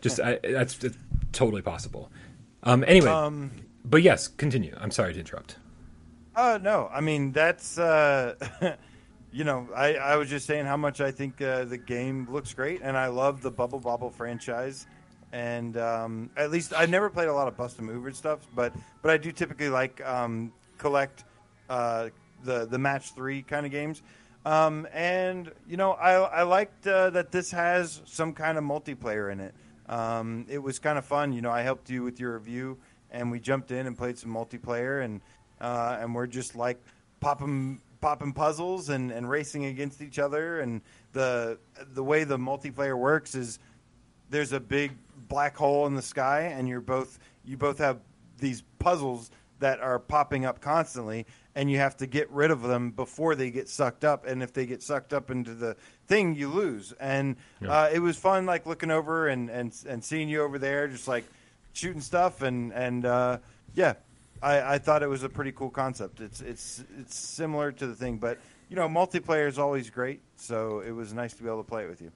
[0.00, 0.96] just I, that's, that's,
[1.32, 2.12] totally possible.
[2.62, 3.50] Um, anyway, um,
[3.84, 4.76] but yes, continue.
[4.78, 5.56] I'm sorry to interrupt.
[6.34, 8.34] Uh, no, I mean that's uh,
[9.32, 12.52] you know, I, I was just saying how much I think uh, the game looks
[12.52, 14.86] great, and I love the Bubble Bobble franchise.
[15.32, 18.72] And um, at least I've never played a lot of Bust a Move stuff, but
[19.02, 21.24] but I do typically like um, collect
[21.68, 22.08] uh,
[22.42, 24.02] the the match three kind of games.
[24.44, 29.30] Um, and you know, I I liked uh, that this has some kind of multiplayer
[29.30, 29.54] in it.
[29.88, 31.32] Um, it was kind of fun.
[31.32, 32.78] You know, I helped you with your review,
[33.10, 35.20] and we jumped in and played some multiplayer, and
[35.60, 36.80] uh, and we're just like
[37.20, 40.60] popping popping puzzles and, and racing against each other.
[40.60, 40.80] And
[41.12, 41.58] the
[41.92, 43.58] the way the multiplayer works is
[44.30, 44.92] there's a big
[45.28, 48.00] black hole in the sky, and you're both you both have
[48.38, 52.90] these puzzles that are popping up constantly, and you have to get rid of them
[52.90, 54.26] before they get sucked up.
[54.26, 56.94] And if they get sucked up into the thing, you lose.
[56.98, 57.82] And yeah.
[57.82, 61.06] uh, it was fun, like looking over and, and and seeing you over there, just
[61.06, 61.24] like
[61.72, 63.38] shooting stuff, and and uh,
[63.74, 63.94] yeah,
[64.42, 66.20] I, I thought it was a pretty cool concept.
[66.20, 70.22] It's it's it's similar to the thing, but you know, multiplayer is always great.
[70.36, 72.12] So it was nice to be able to play it with you.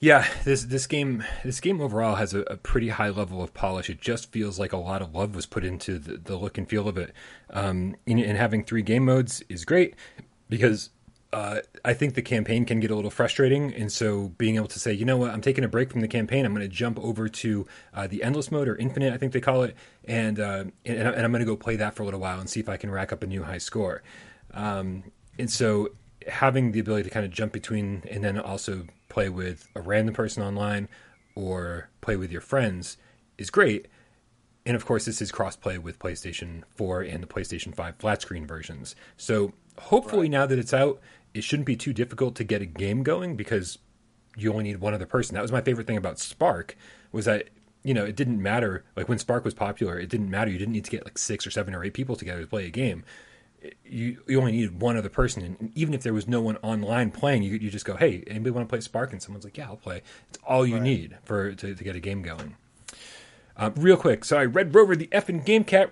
[0.00, 3.90] Yeah, this this game this game overall has a, a, pretty high level of polish.
[3.90, 6.66] It just feels like a lot of love was put into the, the look and
[6.66, 7.12] feel of it.
[7.50, 9.94] Um, and, and having three game modes is great
[10.48, 10.88] because
[11.32, 14.80] uh, I think the campaign can get a little frustrating, and so being able to
[14.80, 16.44] say, you know what, I'm taking a break from the campaign.
[16.44, 19.40] I'm going to jump over to uh, the endless mode or infinite, I think they
[19.40, 22.20] call it, and uh, and, and, I'm going to go play that for a little
[22.20, 24.02] while and see if I can rack up a new high score.
[24.52, 25.04] Um,
[25.38, 25.90] and so
[26.26, 30.14] having the ability to kind of jump between and then also play with a random
[30.14, 30.88] person online
[31.34, 32.96] or play with your friends
[33.38, 33.86] is great.
[34.66, 38.46] And of course, this is crossplay with PlayStation 4 and the PlayStation 5 flat screen
[38.46, 38.94] versions.
[39.16, 40.30] So hopefully, right.
[40.30, 41.00] now that it's out,
[41.34, 43.78] it shouldn't be too difficult to get a game going because
[44.36, 45.34] you only need one other person.
[45.34, 46.76] That was my favorite thing about Spark
[47.12, 47.48] was that
[47.82, 50.50] you know it didn't matter like when Spark was popular, it didn't matter.
[50.50, 52.66] You didn't need to get like six or seven or eight people together to play
[52.66, 53.04] a game.
[53.84, 57.10] You you only needed one other person, and even if there was no one online
[57.10, 59.12] playing, you you just go, hey, anybody want to play Spark?
[59.12, 60.02] And someone's like, yeah, I'll play.
[60.30, 60.82] It's all you right.
[60.82, 62.56] need for to, to get a game going.
[63.56, 65.90] Uh, real quick, sorry, Red Rover, the effing game cat,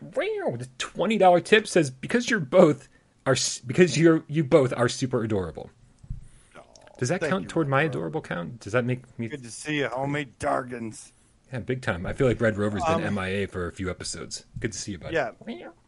[0.79, 2.89] twenty dollar tip says because you're both
[3.29, 3.37] are
[3.67, 5.71] because you're you both are super adorable.
[6.99, 8.61] Does that count toward my adorable count?
[8.61, 10.29] Does that make me good to see you, homie?
[10.41, 11.13] Dargans.
[11.53, 12.05] Yeah, big time.
[12.05, 14.45] I feel like Red Rover's been um, MIA for a few episodes.
[14.59, 15.15] Good to see you, buddy.
[15.15, 15.31] Yeah.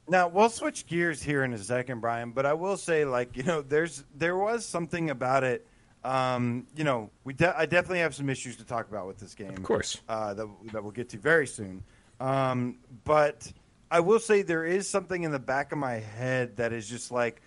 [0.08, 2.30] Now we'll switch gears here in a second, Brian.
[2.30, 5.66] But I will say, like you know, there's there was something about it.
[6.02, 9.34] Um, you know, we de- I definitely have some issues to talk about with this
[9.34, 9.50] game.
[9.50, 11.82] Of course, uh, that that we'll get to very soon.
[12.20, 13.50] Um, but
[13.90, 17.10] I will say there is something in the back of my head that is just
[17.10, 17.42] like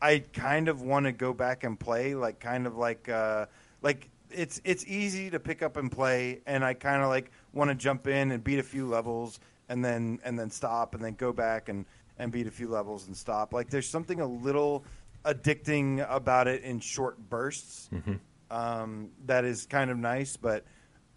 [0.00, 3.46] I kind of want to go back and play, like kind of like uh,
[3.82, 7.70] like it's it's easy to pick up and play, and I kind of like want
[7.70, 11.14] to jump in and beat a few levels, and then and then stop, and then
[11.14, 11.86] go back and
[12.18, 13.54] and beat a few levels and stop.
[13.54, 14.84] Like there's something a little
[15.24, 18.14] addicting about it in short bursts mm-hmm.
[18.50, 20.64] um, that is kind of nice, but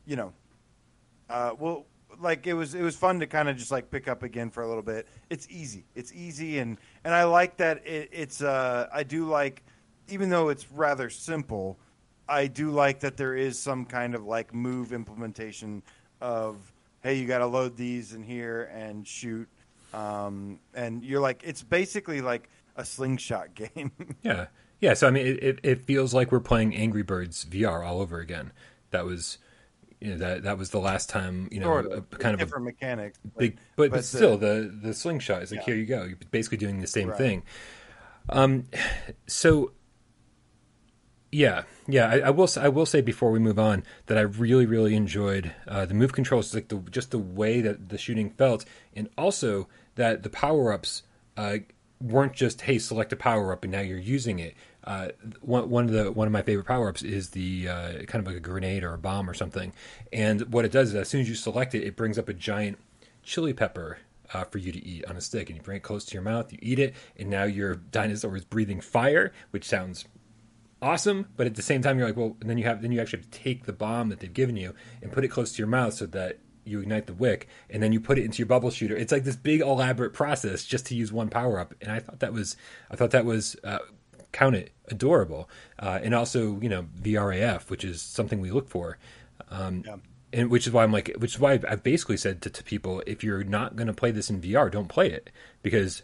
[0.05, 0.33] you know,
[1.29, 1.85] uh, well,
[2.21, 4.63] like it was it was fun to kind of just like pick up again for
[4.63, 5.07] a little bit.
[5.29, 5.85] It's easy.
[5.95, 9.63] It's easy and and I like that it, it's uh I do like
[10.09, 11.77] even though it's rather simple,
[12.27, 15.83] I do like that there is some kind of like move implementation
[16.21, 16.57] of
[17.01, 19.47] hey, you got to load these in here and shoot
[19.93, 23.91] um and you're like it's basically like a slingshot game.
[24.23, 24.47] yeah.
[24.81, 28.19] Yeah, so I mean it, it feels like we're playing Angry Birds VR all over
[28.19, 28.53] again.
[28.91, 29.37] That was
[29.99, 32.39] you know that that was the last time you know sort of, a, kind of
[32.39, 35.65] different mechanics big but, but, but still the, the the slingshot is like yeah.
[35.65, 37.17] here you go you're basically doing the same right.
[37.17, 37.43] thing
[38.29, 38.65] um
[39.27, 39.71] so
[41.31, 44.65] yeah yeah I, I, will I will say before we move on that I really
[44.65, 48.65] really enjoyed uh, the move controls like the just the way that the shooting felt
[48.95, 51.03] and also that the power ups
[51.37, 51.57] uh,
[52.01, 54.55] weren't just hey select a power up and now you're using it
[54.89, 55.09] uh,
[55.41, 58.25] one, one of the one of my favorite power ups is the uh, kind of
[58.25, 59.71] like a grenade or a bomb or something.
[60.11, 62.33] And what it does is, as soon as you select it, it brings up a
[62.33, 62.79] giant
[63.21, 63.99] chili pepper
[64.33, 66.23] uh, for you to eat on a stick, and you bring it close to your
[66.23, 66.51] mouth.
[66.51, 70.05] You eat it, and now your dinosaur is breathing fire, which sounds
[70.81, 71.27] awesome.
[71.37, 73.19] But at the same time, you're like, well, and then you have then you actually
[73.19, 74.73] have to take the bomb that they've given you
[75.03, 77.91] and put it close to your mouth so that you ignite the wick and then
[77.91, 80.93] you put it into your bubble shooter it's like this big elaborate process just to
[80.93, 82.55] use one power up and i thought that was
[82.91, 83.79] i thought that was uh,
[84.31, 85.49] count it adorable,
[85.79, 88.97] uh, and also you know VRAF, which is something we look for.
[89.49, 89.95] Um, yeah.
[90.31, 93.01] And which is why I'm like, which is why I've basically said to, to people,
[93.07, 95.31] if you're not going to play this in VR, don't play it
[95.63, 96.03] because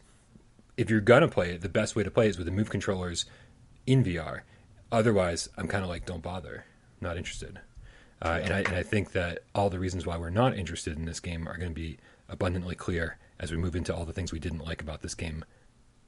[0.78, 2.69] if you're gonna play it, the best way to play it is with the move
[2.69, 3.26] controllers
[3.86, 4.41] in VR.
[4.91, 6.65] Otherwise, I'm kind of like, don't bother,
[7.01, 7.59] not interested.
[8.21, 11.05] Uh, and, I, and I think that all the reasons why we're not interested in
[11.05, 11.97] this game are going to be
[12.30, 15.43] abundantly clear as we move into all the things we didn't like about this game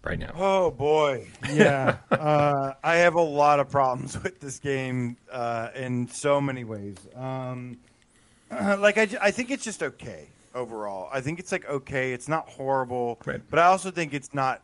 [0.04, 0.32] right now?
[0.36, 1.98] Oh boy, yeah.
[2.12, 6.98] uh, I have a lot of problems with this game uh, in so many ways.
[7.16, 7.78] Um,
[8.52, 11.10] like I, I think it's just okay overall.
[11.12, 12.14] I think it's like okay.
[12.14, 13.42] It's not horrible, right.
[13.50, 14.62] but I also think it's not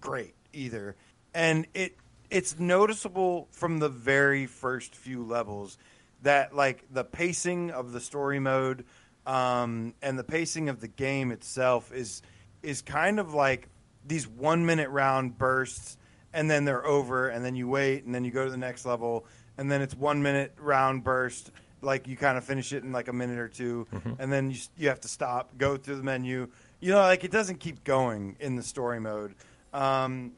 [0.00, 0.96] great either.
[1.34, 1.96] And it
[2.30, 5.78] it's noticeable from the very first few levels
[6.22, 8.84] that like the pacing of the story mode
[9.26, 12.22] um, and the pacing of the game itself is
[12.62, 13.68] is kind of like
[14.06, 15.96] these one minute round bursts
[16.32, 18.84] and then they're over and then you wait and then you go to the next
[18.84, 19.26] level
[19.56, 21.50] and then it's one minute round burst
[21.80, 24.12] like you kind of finish it in like a minute or 2 mm-hmm.
[24.18, 26.48] and then you you have to stop go through the menu
[26.80, 29.34] you know like it doesn't keep going in the story mode
[29.72, 30.32] um,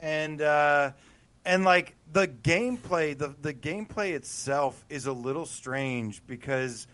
[0.00, 0.90] and uh,
[1.44, 6.86] and like the gameplay the the gameplay itself is a little strange because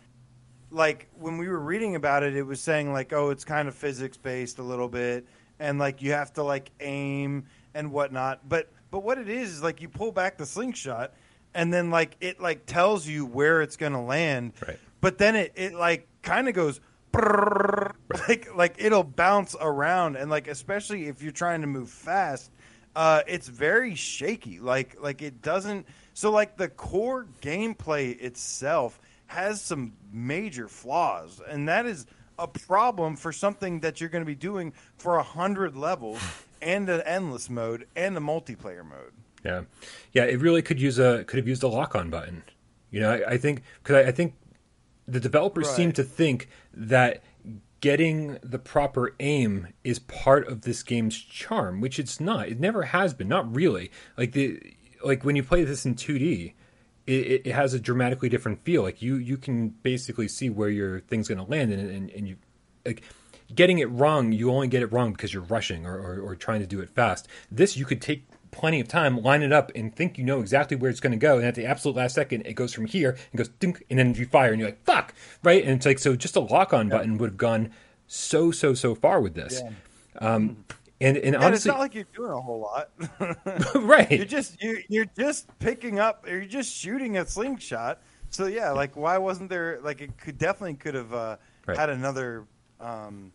[0.70, 3.74] like when we were reading about it it was saying like oh it's kind of
[3.74, 5.26] physics based a little bit
[5.59, 7.45] and like you have to like aim
[7.75, 11.13] and whatnot but but what it is is like you pull back the slingshot
[11.55, 14.79] and then like it like tells you where it's going to land right.
[15.01, 16.81] but then it it like kind of goes
[17.13, 17.93] brrr,
[18.29, 22.51] like like it'll bounce around and like especially if you're trying to move fast
[22.99, 24.59] uh, it's very shaky.
[24.59, 25.87] Like like it doesn't.
[26.15, 32.07] So like the core gameplay itself has some major flaws, and that is
[32.39, 36.20] a problem for something that you're going to be doing for a hundred levels
[36.62, 39.12] and an endless mode and the multiplayer mode.
[39.45, 39.62] Yeah,
[40.12, 40.24] yeah.
[40.24, 42.43] It really could use a could have used a lock on button.
[42.91, 44.34] You know, I, I think because I, I, think
[45.07, 45.76] the developers right.
[45.76, 47.22] seem to think that
[47.80, 52.49] getting the proper aim is part of this game's charm, which it's not.
[52.49, 53.28] It never has been.
[53.28, 53.91] Not really.
[54.16, 54.61] Like the
[55.05, 56.55] like when you play this in 2D,
[57.09, 58.83] it, it has a dramatically different feel.
[58.83, 62.29] Like you you can basically see where your thing's going to land, and, and and
[62.29, 62.37] you
[62.85, 63.03] like
[63.55, 64.33] getting it wrong.
[64.33, 66.91] You only get it wrong because you're rushing or, or, or trying to do it
[66.91, 67.27] fast.
[67.51, 70.77] This you could take plenty of time, line it up, and think you know exactly
[70.77, 71.39] where it's going to go.
[71.39, 74.15] And at the absolute last second, it goes from here and goes dink, and then
[74.15, 75.63] you fire, and you're like, "Fuck!" Right?
[75.63, 76.15] And it's like so.
[76.15, 76.99] Just a lock on yeah.
[76.99, 77.71] button would have gone
[78.07, 79.63] so so so far with this.
[79.65, 79.71] Yeah.
[80.21, 80.65] Um,
[81.01, 82.91] and and, honestly, it's not like you're doing a whole lot,
[83.75, 84.11] right?
[84.11, 86.27] You're just you're, you're just picking up.
[86.29, 88.01] You're just shooting a slingshot.
[88.31, 91.37] So yeah, like why wasn't there like it could definitely could have uh,
[91.67, 91.79] right.
[91.79, 92.47] had another
[92.81, 93.33] um,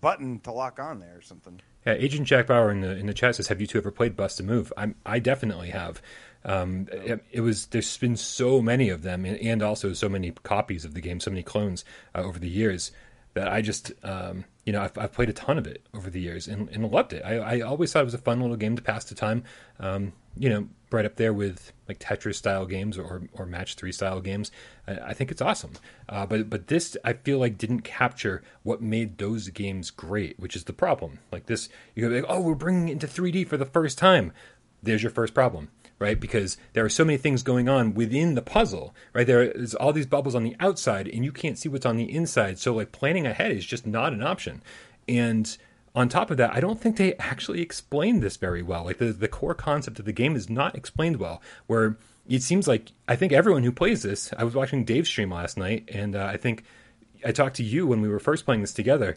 [0.00, 1.60] button to lock on there or something.
[1.86, 4.16] Yeah, Agent Jack Bauer in the in the chat says, "Have you two ever played
[4.16, 6.02] Bust a Move?" I'm, I definitely have.
[6.46, 10.30] Um, it, it, was there's been so many of them, and, and, also so many
[10.30, 12.92] copies of the game, so many clones uh, over the years
[13.34, 16.20] that I just um, you know I've, I've, played a ton of it over the
[16.20, 17.22] years and, and loved it.
[17.24, 19.44] I, I, always thought it was a fun little game to pass the time.
[19.78, 23.92] Um, you know, right up there with like Tetris style games or or Match Three
[23.92, 24.50] style games.
[24.86, 25.72] I, I think it's awesome.
[26.08, 30.56] Uh, but but this I feel like didn't capture what made those games great, which
[30.56, 31.18] is the problem.
[31.30, 34.32] Like this, you go like, oh, we're bringing it into 3D for the first time.
[34.82, 36.18] There's your first problem right?
[36.18, 39.26] Because there are so many things going on within the puzzle, right?
[39.26, 42.58] There's all these bubbles on the outside, and you can't see what's on the inside.
[42.58, 44.62] So, like, planning ahead is just not an option.
[45.08, 45.56] And
[45.94, 48.84] on top of that, I don't think they actually explained this very well.
[48.84, 51.96] Like, the, the core concept of the game is not explained well, where
[52.28, 55.56] it seems like I think everyone who plays this, I was watching Dave's stream last
[55.56, 56.64] night, and uh, I think
[57.24, 59.16] I talked to you when we were first playing this together.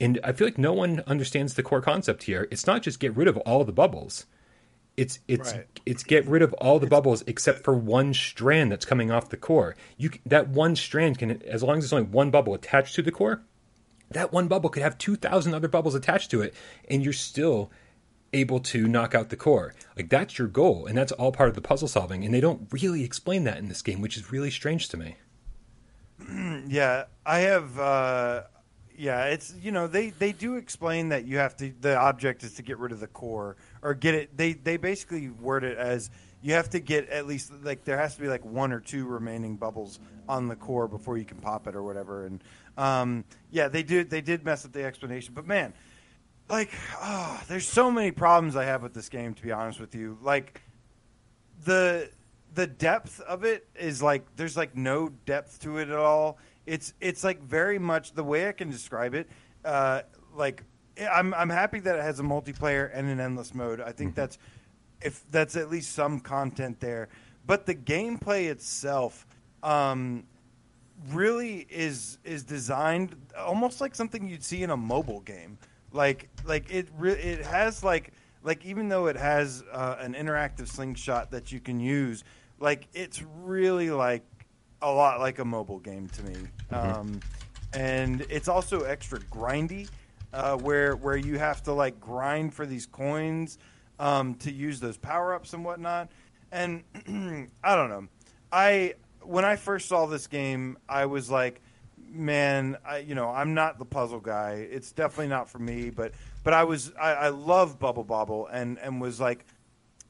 [0.00, 2.46] And I feel like no one understands the core concept here.
[2.52, 4.26] It's not just get rid of all the bubbles
[4.98, 5.80] it's it's right.
[5.86, 9.36] it's get rid of all the bubbles except for one strand that's coming off the
[9.36, 9.76] core.
[9.96, 13.12] You that one strand can, as long as there's only one bubble attached to the
[13.12, 13.42] core,
[14.10, 16.52] that one bubble could have two thousand other bubbles attached to it,
[16.88, 17.70] and you're still
[18.32, 19.72] able to knock out the core.
[19.96, 22.24] Like that's your goal, and that's all part of the puzzle solving.
[22.24, 25.14] And they don't really explain that in this game, which is really strange to me.
[26.66, 27.78] yeah, I have.
[27.78, 28.42] Uh,
[28.98, 32.54] yeah, it's you know they they do explain that you have to the object is
[32.54, 34.36] to get rid of the core or get it.
[34.36, 36.10] They they basically word it as
[36.42, 39.06] you have to get at least like there has to be like one or two
[39.06, 42.26] remaining bubbles on the core before you can pop it or whatever.
[42.26, 42.42] And
[42.76, 45.74] um, yeah, they did they did mess up the explanation, but man,
[46.48, 49.32] like oh, there's so many problems I have with this game.
[49.32, 50.60] To be honest with you, like
[51.64, 52.10] the
[52.52, 56.38] the depth of it is like there's like no depth to it at all
[56.68, 59.28] it's it's like very much the way I can describe it.
[59.64, 60.02] Uh,
[60.36, 60.62] like
[61.10, 63.80] I'm I'm happy that it has a multiplayer and an endless mode.
[63.80, 64.20] I think mm-hmm.
[64.20, 64.38] that's
[65.00, 67.08] if that's at least some content there.
[67.46, 69.26] But the gameplay itself
[69.62, 70.24] um,
[71.10, 75.58] really is is designed almost like something you'd see in a mobile game.
[75.92, 78.12] Like like it re- it has like
[78.42, 82.24] like even though it has uh, an interactive slingshot that you can use,
[82.60, 84.22] like it's really like
[84.82, 86.36] a lot like a mobile game to me.
[86.72, 87.00] Mm-hmm.
[87.00, 87.20] Um,
[87.72, 89.88] and it's also extra grindy.
[90.32, 93.58] uh, where where you have to like grind for these coins
[93.98, 96.10] um, to use those power ups and whatnot.
[96.52, 96.84] And
[97.64, 98.08] I don't know.
[98.52, 101.60] I when I first saw this game, I was like,
[102.10, 104.66] man, I, you know, I'm not the puzzle guy.
[104.70, 105.90] It's definitely not for me.
[105.90, 106.12] But
[106.44, 109.44] but I was I, I love Bubble Bobble and and was like,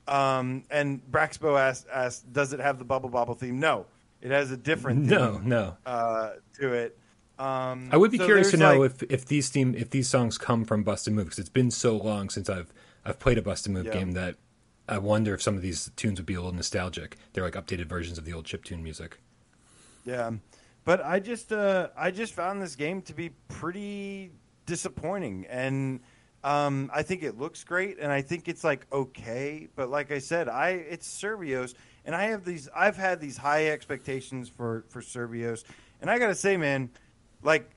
[0.06, 3.60] um, and Braxbo asked asked, does it have the Bubble Bobble theme?
[3.60, 3.86] No,
[4.20, 6.98] it has a different theme, no no uh, to it.
[7.38, 10.08] Um, I would be so curious to know like- if, if these theme if these
[10.08, 12.72] songs come from Bust a Move because it's been so long since I've
[13.04, 13.92] I've played a Bust a Move Yeah.
[13.92, 14.36] game that
[14.88, 17.16] I wonder if some of these tunes would be a little nostalgic.
[17.32, 19.18] They're like updated versions of the old chip tune music.
[20.04, 20.30] Yeah,
[20.84, 24.32] but I just uh, I just found this game to be pretty
[24.66, 26.00] disappointing, and
[26.42, 30.18] um, I think it looks great, and I think it's like okay, but like I
[30.18, 31.74] said, I it's Survios,
[32.08, 35.62] and I have these I've had these high expectations for for Survios,
[36.00, 36.90] and I gotta say, man,
[37.42, 37.70] like.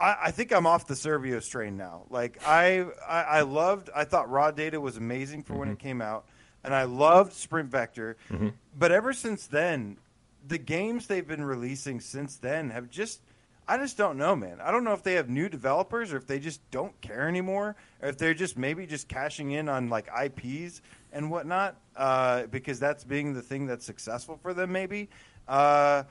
[0.00, 2.06] I, I think I'm off the Survios train now.
[2.10, 3.88] Like I, I, I loved.
[3.94, 5.86] I thought Raw Data was amazing for when it mm-hmm.
[5.86, 6.24] came out,
[6.64, 8.16] and I loved Sprint Vector.
[8.28, 8.48] Mm-hmm.
[8.76, 9.98] But ever since then,
[10.48, 13.20] the games they've been releasing since then have just
[13.68, 14.60] I just don't know, man.
[14.60, 17.76] I don't know if they have new developers or if they just don't care anymore,
[18.00, 20.82] or if they're just maybe just cashing in on like IPs
[21.12, 25.08] and whatnot, uh, because that's being the thing that's successful for them, maybe.
[25.46, 26.02] Uh,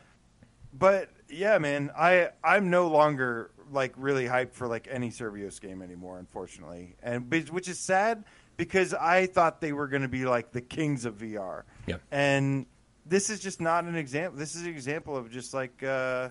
[0.73, 5.81] but yeah, man, I I'm no longer like really hyped for like any Survios game
[5.81, 8.23] anymore, unfortunately, and which is sad
[8.57, 11.63] because I thought they were going to be like the kings of VR.
[11.87, 11.97] Yeah.
[12.11, 12.65] And
[13.05, 14.37] this is just not an example.
[14.37, 16.29] This is an example of just like uh,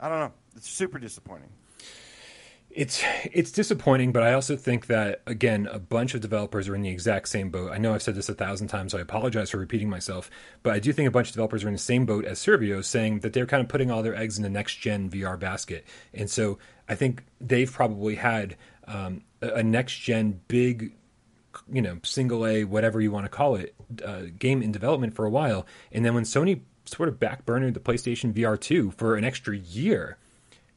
[0.00, 0.32] I don't know.
[0.56, 1.50] It's super disappointing.
[2.70, 6.82] It's it's disappointing, but I also think that again, a bunch of developers are in
[6.82, 7.72] the exact same boat.
[7.72, 10.30] I know I've said this a thousand times, so I apologize for repeating myself.
[10.62, 12.84] But I do think a bunch of developers are in the same boat as Survios,
[12.84, 15.86] saying that they're kind of putting all their eggs in the next gen VR basket.
[16.12, 20.92] And so I think they've probably had um, a, next gen big
[21.72, 23.74] you know, single A, whatever you want to call it,
[24.04, 25.66] uh, game in development for a while.
[25.90, 30.18] And then when Sony sort of backburnered the PlayStation VR 2 for an extra year,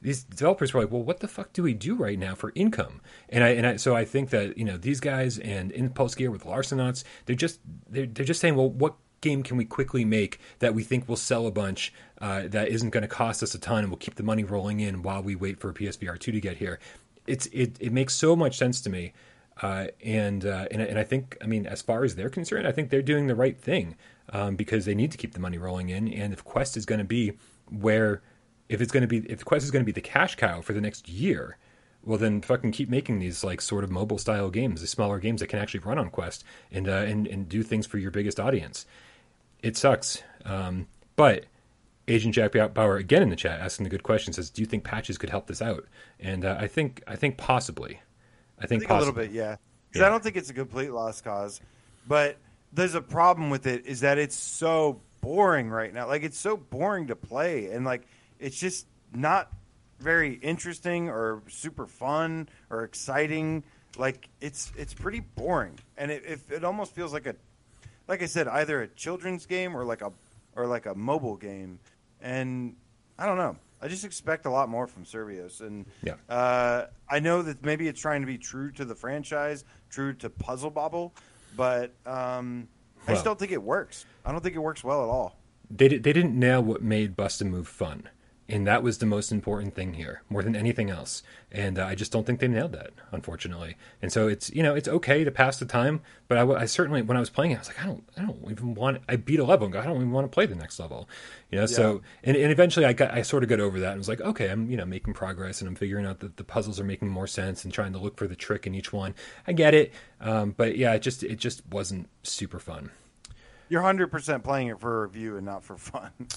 [0.02, 3.02] these developers were like, well, what the fuck do we do right now for income?
[3.30, 6.32] And I, and I, so I think that, you know, these guys and Impulse Gear
[6.32, 7.60] with Larcenauts, they're just,
[7.90, 11.16] they're, they're just saying, well, what game can we quickly make that we think will
[11.16, 14.16] sell a bunch uh, that isn't going to cost us a ton and will keep
[14.16, 16.80] the money rolling in while we wait for PSVR 2 to get here?
[17.28, 19.14] It's, it, it makes so much sense to me.
[19.62, 22.72] Uh, and, uh, and and I think I mean as far as they're concerned, I
[22.72, 23.96] think they're doing the right thing
[24.30, 26.08] um, because they need to keep the money rolling in.
[26.08, 27.34] And if Quest is going to be
[27.70, 28.22] where,
[28.70, 30.74] if it's going to be, if Quest is going to be the cash cow for
[30.74, 31.58] the next year,
[32.04, 35.42] well then fucking keep making these like sort of mobile style games, the smaller games
[35.42, 38.40] that can actually run on Quest and uh, and and do things for your biggest
[38.40, 38.86] audience.
[39.62, 41.46] It sucks, um, but
[42.08, 44.84] Agent Jack Bauer again in the chat asking the good question says, "Do you think
[44.84, 45.86] patches could help this out?"
[46.20, 48.02] And uh, I think I think possibly.
[48.60, 49.58] I I think, think a little bit, yeah.
[49.90, 50.08] Because Yeah.
[50.08, 51.62] I don't think it's a complete lost cause,
[52.08, 52.38] but
[52.74, 56.08] there's a problem with it is that it's so boring right now.
[56.08, 58.08] Like it's so boring to play, and like
[58.40, 59.52] it's just not
[60.00, 63.64] very interesting or super fun or exciting.
[63.98, 67.36] Like it's it's pretty boring, and it it, it almost feels like a
[68.08, 70.12] like I said, either a children's game or like a
[70.56, 71.80] or like a mobile game,
[72.22, 72.76] and
[73.18, 73.58] I don't know.
[73.84, 76.14] I just expect a lot more from Survios, and Yeah.
[76.30, 80.30] uh, I know that maybe it's trying to be true to the franchise, true to
[80.30, 81.16] Puzzle Bobble,
[81.56, 82.68] but um,
[83.08, 84.06] I just Well- don't think it works.
[84.26, 85.36] I don't think it works well at all.
[85.70, 88.10] they they didn't nail what made Bust a Move fun,
[88.52, 91.24] and that was the most important thing here, more than anything else.
[91.54, 93.78] And uh, I just don't think they nailed that, unfortunately.
[94.02, 97.02] And so it's you know it's okay to pass the time, but I, I certainly
[97.02, 99.16] when I was playing it, I was like I don't I don't even want I
[99.16, 101.08] beat a level and go, I don't even want to play the next level,
[101.50, 101.66] you know.
[101.66, 104.22] So and, and eventually I got I sort of got over that and was like
[104.22, 107.08] okay I'm you know making progress and I'm figuring out that the puzzles are making
[107.08, 109.16] more sense and trying to look for the trick in each one.
[109.48, 112.92] I get it, um, but yeah, it just it just wasn't super fun.
[113.70, 116.12] You're 100% playing it for a review and not for fun.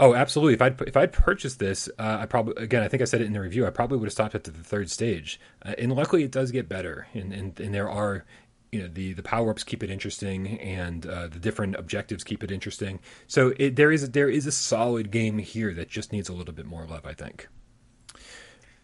[0.00, 0.54] Oh, absolutely.
[0.54, 3.26] If I'd if I'd purchased this, uh, I probably again I think I said it
[3.26, 3.66] in the review.
[3.66, 6.70] I probably would have stopped at the third stage, uh, and luckily it does get
[6.70, 7.06] better.
[7.12, 8.24] And and, and there are,
[8.72, 12.42] you know, the the power ups keep it interesting, and uh, the different objectives keep
[12.42, 12.98] it interesting.
[13.26, 16.54] So it, there is there is a solid game here that just needs a little
[16.54, 17.04] bit more love.
[17.04, 17.48] I think.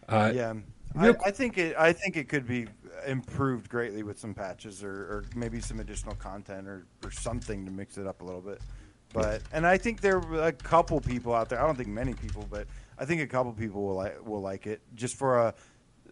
[0.07, 0.53] Uh, yeah,
[0.95, 1.75] I, I think it.
[1.79, 2.67] I think it could be
[3.07, 7.71] improved greatly with some patches or, or maybe some additional content or, or something to
[7.71, 8.61] mix it up a little bit.
[9.13, 11.61] But and I think there are a couple people out there.
[11.61, 12.67] I don't think many people, but
[12.99, 15.53] I think a couple people will like will like it just for a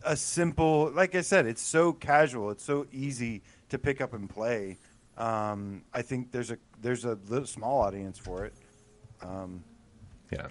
[0.03, 0.91] a simple.
[0.93, 2.51] Like I said, it's so casual.
[2.51, 4.77] It's so easy to pick up and play.
[5.17, 8.53] Um, I think there's a there's a little small audience for it.
[9.21, 9.63] Um,
[10.31, 10.47] Yeah.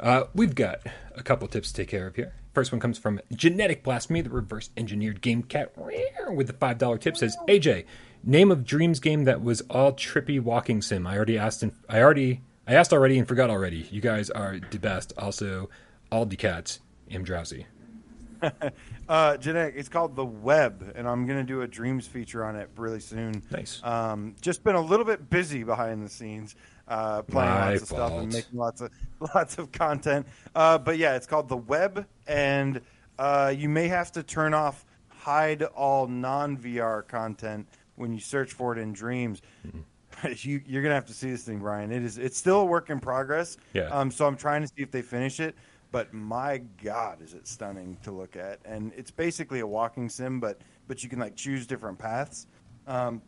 [0.00, 0.80] Uh, we've got
[1.14, 2.34] a couple tips to take care of here.
[2.54, 5.72] First one comes from Genetic Blasphemy, the reverse engineered game cat
[6.30, 7.84] with the $5 tip says, AJ,
[8.24, 11.06] name of Dreams game that was all trippy walking sim.
[11.06, 13.88] I already asked, and I already, I asked already and forgot already.
[13.90, 15.12] You guys are the best.
[15.18, 15.68] Also,
[16.10, 16.80] all the cats.
[17.10, 17.66] am drowsy.
[19.08, 22.56] uh, Genetic, it's called The Web, and I'm going to do a Dreams feature on
[22.56, 23.42] it really soon.
[23.50, 23.80] Nice.
[23.84, 26.56] Um, just been a little bit busy behind the scenes,
[26.88, 28.00] uh, playing My lots of fault.
[28.00, 28.90] stuff and making lots of
[29.34, 30.26] lots of content.
[30.54, 32.80] Uh, but yeah, it's called The Web, and
[33.18, 37.68] uh, you may have to turn off hide all non VR content
[38.02, 39.40] when you search for it in Dreams.
[39.66, 39.80] Mm-hmm.
[40.36, 41.90] You, are gonna have to see this thing, Brian.
[41.90, 42.18] It is.
[42.18, 43.56] It's still a work in progress.
[43.72, 43.84] Yeah.
[43.84, 44.10] Um.
[44.10, 45.56] So I'm trying to see if they finish it
[45.92, 50.40] but my god is it stunning to look at and it's basically a walking sim
[50.40, 52.48] but but you can like choose different paths
[52.88, 53.22] um,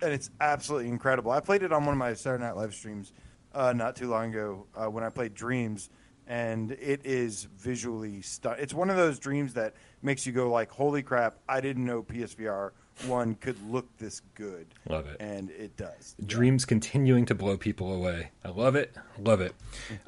[0.00, 3.12] and it's absolutely incredible i played it on one of my saturday night live streams
[3.54, 5.90] uh, not too long ago uh, when i played dreams
[6.26, 10.70] and it is visually stunning it's one of those dreams that makes you go like
[10.70, 12.70] holy crap i didn't know psvr
[13.06, 14.66] one could look this good.
[14.88, 15.16] Love it.
[15.20, 16.14] And it does.
[16.24, 16.68] Dreams yeah.
[16.68, 18.30] continuing to blow people away.
[18.44, 18.94] I love it.
[19.18, 19.54] Love it.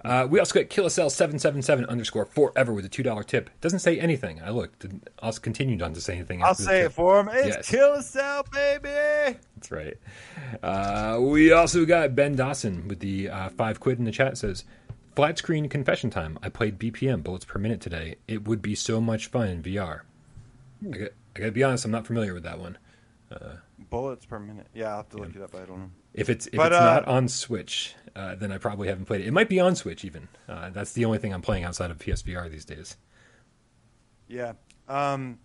[0.04, 3.50] Uh, we also got KillSL777 underscore forever with a $2 tip.
[3.60, 4.40] Doesn't say anything.
[4.42, 4.86] I looked.
[5.20, 6.42] Also continued on to say anything.
[6.42, 7.28] I'll say it for him.
[7.32, 7.70] It's yes.
[7.70, 9.38] KillSL, baby.
[9.56, 9.96] That's right.
[10.62, 14.64] Uh, we also got Ben Dawson with the uh, five quid in the chat says,
[15.14, 16.38] Flat screen confession time.
[16.42, 18.16] I played BPM, bullets per minute today.
[18.26, 20.00] It would be so much fun in VR.
[20.84, 22.78] I got, I gotta be honest, I'm not familiar with that one.
[23.34, 23.56] Uh,
[23.90, 24.66] Bullets per minute.
[24.74, 25.54] Yeah, I'll have to look it up.
[25.54, 25.90] I don't know.
[26.12, 29.20] If it's if but, it's uh, not on Switch, uh, then I probably haven't played
[29.20, 29.26] it.
[29.26, 30.28] It might be on Switch even.
[30.48, 32.96] Uh, that's the only thing I'm playing outside of PSVR these days.
[34.28, 34.52] Yeah.
[34.88, 35.38] Um,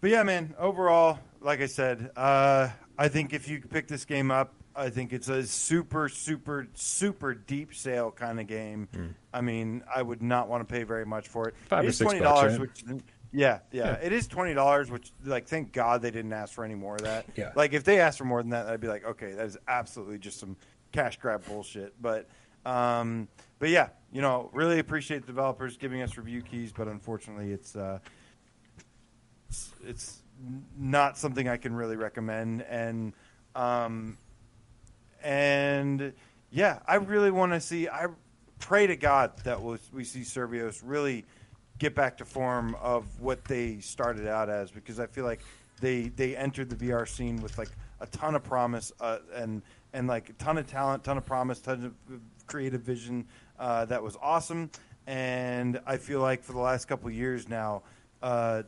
[0.00, 0.54] but yeah, man.
[0.58, 5.12] Overall, like I said, uh, I think if you pick this game up, I think
[5.12, 8.88] it's a super, super, super deep sale kind of game.
[8.92, 9.14] Mm.
[9.32, 11.54] I mean, I would not want to pay very much for it.
[11.68, 12.84] Five it's or six twenty dollars, which
[13.36, 13.92] yeah, yeah, yeah.
[14.00, 17.02] It is twenty dollars, which like thank God they didn't ask for any more of
[17.02, 17.26] that.
[17.36, 17.52] Yeah.
[17.54, 20.18] Like if they asked for more than that, I'd be like, okay, that is absolutely
[20.18, 20.56] just some
[20.92, 22.00] cash grab bullshit.
[22.00, 22.28] But
[22.64, 23.28] um,
[23.58, 27.76] but yeah, you know, really appreciate the developers giving us review keys, but unfortunately, it's
[27.76, 27.98] uh,
[29.50, 30.22] it's, it's
[30.78, 32.62] not something I can really recommend.
[32.62, 33.12] And
[33.54, 34.16] um,
[35.22, 36.14] and
[36.50, 37.86] yeah, I really want to see.
[37.86, 38.06] I
[38.60, 41.26] pray to God that we'll, we see Survios really
[41.78, 45.40] get back to form of what they started out as because I feel like
[45.80, 47.70] they they entered the VR scene with like
[48.00, 49.62] a ton of promise uh, and
[49.92, 53.26] and like a ton of talent, ton of promise, ton of creative vision
[53.58, 54.70] uh, that was awesome.
[55.06, 57.82] And I feel like for the last couple years now,
[58.22, 58.64] uh,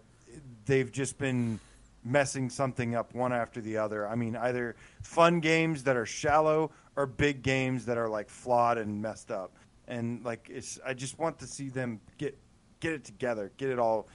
[0.66, 1.58] they've just been
[2.04, 4.06] messing something up one after the other.
[4.08, 8.78] I mean, either fun games that are shallow or big games that are like flawed
[8.78, 9.56] and messed up.
[9.88, 10.50] And like,
[10.86, 12.38] I just want to see them get
[12.80, 14.08] get it together, get it all,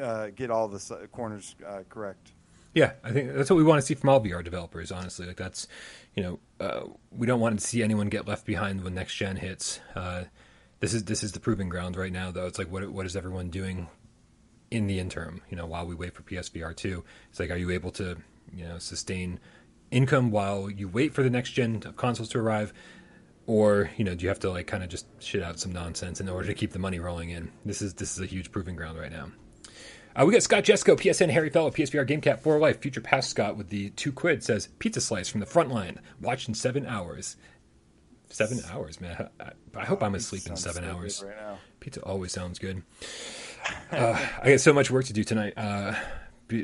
[0.00, 2.32] uh, get all the corners uh, correct.
[2.74, 4.92] Yeah, I think that's what we want to see from all VR developers.
[4.92, 5.66] Honestly, like that's,
[6.14, 9.36] you know, uh, we don't want to see anyone get left behind when next gen
[9.36, 9.80] hits.
[9.94, 10.24] Uh,
[10.80, 12.46] this is this is the proving ground right now, though.
[12.46, 13.88] It's like what what is everyone doing
[14.70, 15.40] in the interim?
[15.48, 18.18] You know, while we wait for PSVR two, it's like, are you able to,
[18.54, 19.40] you know, sustain
[19.90, 22.74] income while you wait for the next gen of consoles to arrive?
[23.46, 26.20] Or you know do you have to like kind of just shit out some nonsense
[26.20, 28.76] in order to keep the money rolling in this is this is a huge proving
[28.76, 29.28] ground right now
[30.18, 33.58] uh, we got Scott Jesco, PSN Harry Fellow, PSVR GameCat for Life, Future Past Scott
[33.58, 37.36] with the two quid says pizza slice from the front line, watched in seven hours.
[38.30, 39.28] Seven hours, man.
[39.38, 41.22] I, I hope I'm asleep in seven hours.
[41.22, 42.82] Right Pizza always sounds good.
[43.92, 45.52] Uh, I got so much work to do tonight.
[45.54, 45.94] Uh,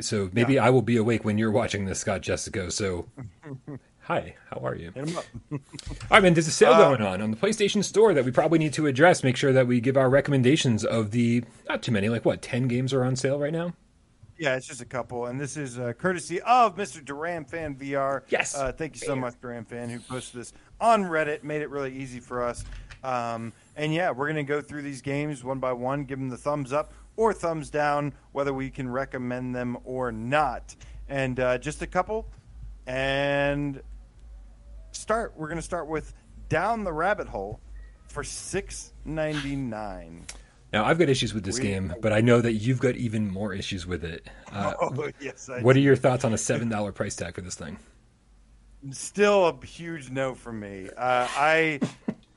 [0.00, 0.64] so maybe yeah.
[0.64, 2.70] I will be awake when you're watching this, Scott Jessica.
[2.70, 3.06] So
[4.06, 4.90] Hi, how are you?
[4.90, 5.24] Hit him up.
[5.52, 5.58] All
[6.10, 6.34] right, man.
[6.34, 8.88] There's a sale uh, going on on the PlayStation Store that we probably need to
[8.88, 9.22] address.
[9.22, 12.66] Make sure that we give our recommendations of the not too many, like what, ten
[12.66, 13.74] games are on sale right now.
[14.38, 17.04] Yeah, it's just a couple, and this is uh, courtesy of Mr.
[17.04, 18.22] Duran Fan VR.
[18.28, 21.44] Yes, uh, thank you so much, Duran Fan, who posted this on Reddit.
[21.44, 22.64] Made it really easy for us.
[23.04, 26.36] Um, and yeah, we're gonna go through these games one by one, give them the
[26.36, 30.74] thumbs up or thumbs down, whether we can recommend them or not.
[31.08, 32.26] And uh, just a couple.
[32.86, 33.80] And
[35.02, 35.34] start.
[35.36, 36.14] We're going to start with
[36.48, 37.60] Down the Rabbit Hole
[38.06, 40.26] for six ninety nine.
[40.72, 43.30] Now I've got issues with this we, game, but I know that you've got even
[43.30, 44.28] more issues with it.
[44.50, 45.50] Uh, oh yes.
[45.50, 45.80] I what do.
[45.80, 47.78] are your thoughts on a seven dollar price tag for this thing?
[48.90, 50.88] Still a huge no from me.
[50.96, 51.80] Uh, I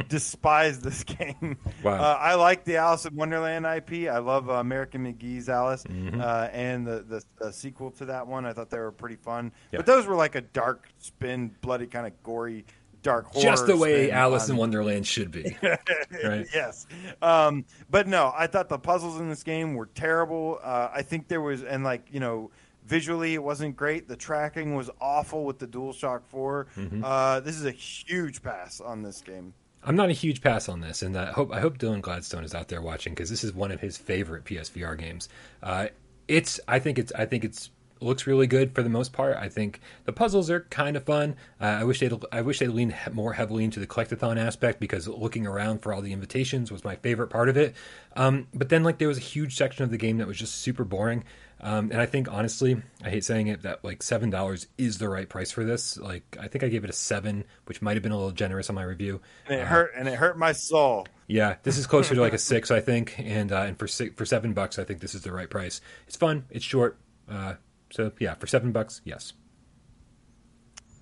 [0.07, 1.57] despise this game.
[1.83, 1.95] Wow.
[1.95, 4.09] Uh, I like the Alice in Wonderland IP.
[4.09, 6.21] I love uh, American McGee's Alice mm-hmm.
[6.21, 8.45] uh, and the, the, the, sequel to that one.
[8.45, 9.51] I thought they were pretty fun.
[9.71, 12.65] But those were like a dark spin, bloody, kind of gory
[13.05, 13.43] dark horror.
[13.43, 15.55] Just the way Alice in Wonderland should be.
[15.63, 16.47] right?
[16.53, 16.87] yes.
[17.21, 20.59] Um, but no, I thought the puzzles in this game were terrible.
[20.61, 22.49] Uh, I think there was, and like, you know,
[22.85, 24.07] visually it wasn't great.
[24.07, 26.67] The tracking was awful with the DualShock 4.
[26.75, 27.03] Mm-hmm.
[27.03, 29.53] Uh, this is a huge pass on this game.
[29.86, 32.55] I'm not a huge pass on this, and I hope I hope Dylan Gladstone is
[32.55, 35.29] out there watching because this is one of his favorite PSVR games.
[35.61, 35.88] Uh,
[36.27, 37.69] it's I think it's I think it's
[38.01, 39.38] looks really good for the most part.
[39.38, 41.36] I think the puzzles are kind of fun.
[41.61, 45.07] Uh, I wish they'd I wish they'd leaned more heavily into the collectathon aspect because
[45.07, 47.75] looking around for all the invitations was my favorite part of it.
[48.15, 50.55] Um, but then like there was a huge section of the game that was just
[50.55, 51.23] super boring.
[51.61, 55.09] Um, and I think honestly, I hate saying it, that like seven dollars is the
[55.09, 55.97] right price for this.
[55.97, 58.69] Like I think I gave it a seven, which might have been a little generous
[58.69, 59.21] on my review.
[59.47, 61.07] And it uh, hurt, and it hurt my soul.
[61.27, 64.15] Yeah, this is closer to like a six, I think, and uh, and for six,
[64.15, 65.81] for seven bucks, I think this is the right price.
[66.07, 66.97] It's fun, it's short,
[67.29, 67.55] uh,
[67.89, 69.33] so yeah, for seven bucks, yes.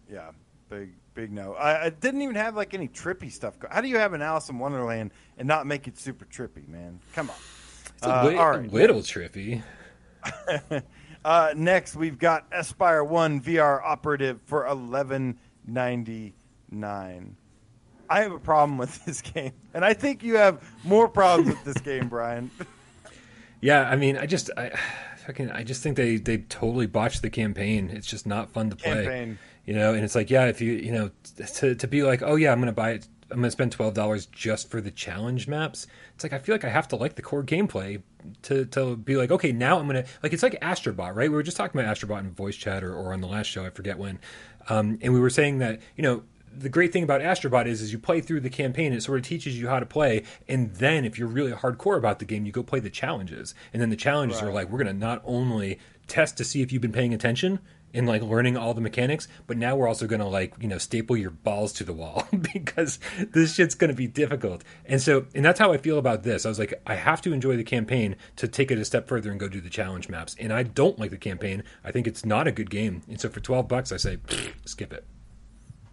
[0.10, 0.32] Yeah,
[0.70, 1.54] big big no.
[1.54, 3.56] I, I, didn't even have like any trippy stuff.
[3.70, 7.00] How do you have an Alice in Wonderland and not make it super trippy, man?
[7.14, 7.36] Come on.
[7.98, 8.74] It's a, uh, li- right.
[8.74, 9.62] little trippy.
[11.26, 16.36] uh, next, we've got Espire One VR Operative for eleven ninety
[16.72, 17.36] nine.
[18.10, 21.64] I have a problem with this game, and I think you have more problems with
[21.64, 22.52] this game, Brian.
[23.64, 24.78] Yeah, I mean, I just, I,
[25.26, 27.90] fucking, I just think they they totally botched the campaign.
[27.90, 29.06] It's just not fun to play.
[29.06, 29.40] Campaign.
[29.66, 32.36] You know, and it's like, yeah, if you, you know, to to be like, oh
[32.36, 33.08] yeah, I'm gonna buy it.
[33.34, 35.88] I'm gonna spend twelve dollars just for the challenge maps.
[36.16, 38.02] It's like I feel like I have to like the core gameplay
[38.44, 41.30] to to be like, okay, now I'm gonna like it's like Astrobot, right?
[41.30, 43.66] We were just talking about Astrobot in voice chat or, or on the last show,
[43.66, 44.20] I forget when,
[44.70, 46.24] um, and we were saying that you know
[46.56, 49.26] the great thing about Astrobot is, is you play through the campaign, it sort of
[49.26, 52.52] teaches you how to play, and then if you're really hardcore about the game, you
[52.52, 54.50] go play the challenges, and then the challenges right.
[54.50, 57.60] are like, we're going to not only test to see if you've been paying attention
[57.94, 60.78] in like learning all the mechanics, but now we're also going to like you know
[60.78, 63.00] staple your balls to the wall because
[63.32, 64.64] this shit's going to be difficult.
[64.86, 66.46] And so, and that's how I feel about this.
[66.46, 69.32] I was like, I have to enjoy the campaign to take it a step further
[69.32, 70.36] and go do the challenge maps.
[70.40, 71.64] And I don't like the campaign.
[71.84, 73.04] I think it's not a good game.
[73.08, 74.18] And so for twelve bucks, I say
[74.66, 75.06] skip it.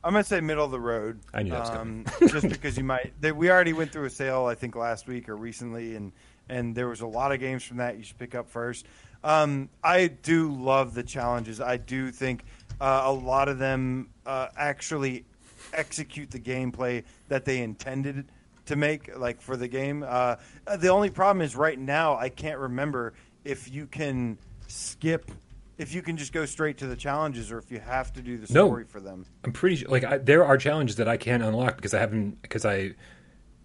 [0.03, 1.21] I'm gonna say middle of the road.
[1.35, 3.13] I knew that was um, just because you might.
[3.21, 6.13] They, we already went through a sale, I think, last week or recently, and
[6.49, 8.87] and there was a lot of games from that you should pick up first.
[9.23, 11.61] Um, I do love the challenges.
[11.61, 12.45] I do think
[12.81, 15.25] uh, a lot of them uh, actually
[15.73, 18.27] execute the gameplay that they intended
[18.67, 20.05] to make, like for the game.
[20.07, 20.37] Uh,
[20.79, 23.15] the only problem is right now I can't remember
[23.45, 25.31] if you can skip
[25.81, 28.37] if you can just go straight to the challenges or if you have to do
[28.37, 29.25] the story no, for them.
[29.45, 29.89] I'm pretty sure.
[29.89, 32.93] Like I, there are challenges that I can't unlock because I haven't because I.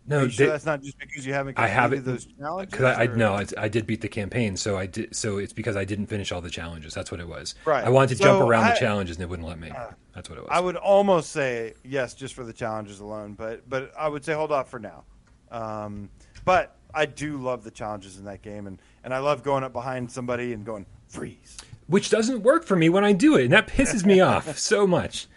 [0.07, 1.57] No, they, sure that's not just because you haven't.
[1.57, 2.71] I haven't those challenges.
[2.71, 5.15] Because I, I no, I, I, did beat the campaign, so I did.
[5.15, 6.93] So it's because I didn't finish all the challenges.
[6.93, 7.55] That's what it was.
[7.65, 7.83] Right.
[7.83, 9.71] I wanted to so jump around I, the challenges and they wouldn't let me.
[9.71, 10.49] Uh, that's what it was.
[10.51, 14.33] I would almost say yes, just for the challenges alone, but but I would say
[14.33, 15.03] hold off for now.
[15.49, 16.09] Um,
[16.43, 19.73] but I do love the challenges in that game, and and I love going up
[19.73, 23.53] behind somebody and going freeze which doesn't work for me when I do it, and
[23.53, 25.27] that pisses me off so much.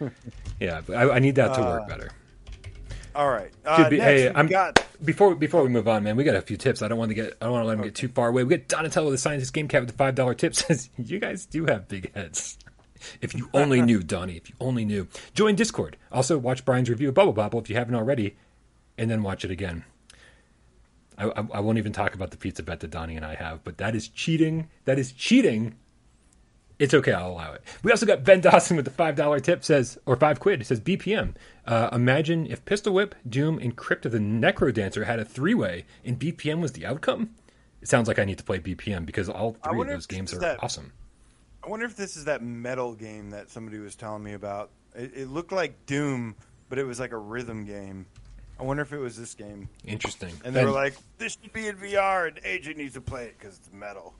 [0.59, 2.11] Yeah, I, I, need that to work uh, better.
[3.19, 3.51] All right.
[3.65, 4.81] Uh, be, hey, I'm got...
[5.03, 6.15] before before we move on, man.
[6.15, 6.81] We got a few tips.
[6.81, 7.35] I don't want to get.
[7.41, 7.89] I don't want to let them okay.
[7.89, 8.45] get too far away.
[8.45, 11.45] We got Donatello, the scientist game cat with the five dollar tip says, "You guys
[11.45, 12.57] do have big heads."
[13.19, 14.37] If you only knew, Donnie.
[14.37, 15.05] If you only knew.
[15.33, 15.97] Join Discord.
[16.13, 18.37] Also, watch Brian's review of Bubble Bobble if you haven't already,
[18.97, 19.83] and then watch it again.
[21.17, 23.65] I, I, I won't even talk about the pizza bet that Donnie and I have,
[23.65, 24.69] but that is cheating.
[24.85, 25.75] That is cheating
[26.79, 27.11] it's okay.
[27.11, 27.61] I'll allow it.
[27.83, 30.61] We also got Ben Dawson with the five dollar tip says or five quid.
[30.61, 31.35] It says BPM.
[31.67, 35.53] Uh, imagine if Pistol Whip, Doom, and Crypt of the Necro Dancer had a three
[35.53, 37.35] way, and BPM was the outcome.
[37.81, 40.39] It sounds like I need to play BPM because all three of those games are
[40.39, 40.91] that, awesome.
[41.63, 44.71] I wonder if this is that metal game that somebody was telling me about.
[44.95, 46.35] It, it looked like Doom,
[46.69, 48.05] but it was like a rhythm game.
[48.59, 49.69] I wonder if it was this game.
[49.85, 50.33] Interesting.
[50.43, 53.25] And they ben, were like, "This should be in VR, and AJ needs to play
[53.25, 54.13] it because it's metal."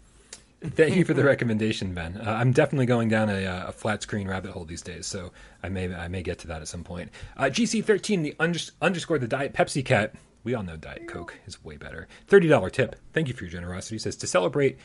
[0.61, 2.17] Thank you for the recommendation, Ben.
[2.17, 5.31] Uh, I'm definitely going down a, uh, a, flat screen rabbit hole these days, so
[5.63, 7.11] I may I may get to that at some point.
[7.37, 10.15] Uh, GC13, the unders- underscore the Diet Pepsi Cat.
[10.43, 12.09] We all know Diet Coke is way better.
[12.27, 12.97] Thirty dollar tip.
[13.13, 13.99] Thank you for your generosity.
[13.99, 14.77] Says to celebrate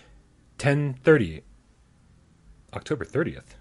[0.59, 1.43] 10:30,
[2.73, 3.57] October 30th.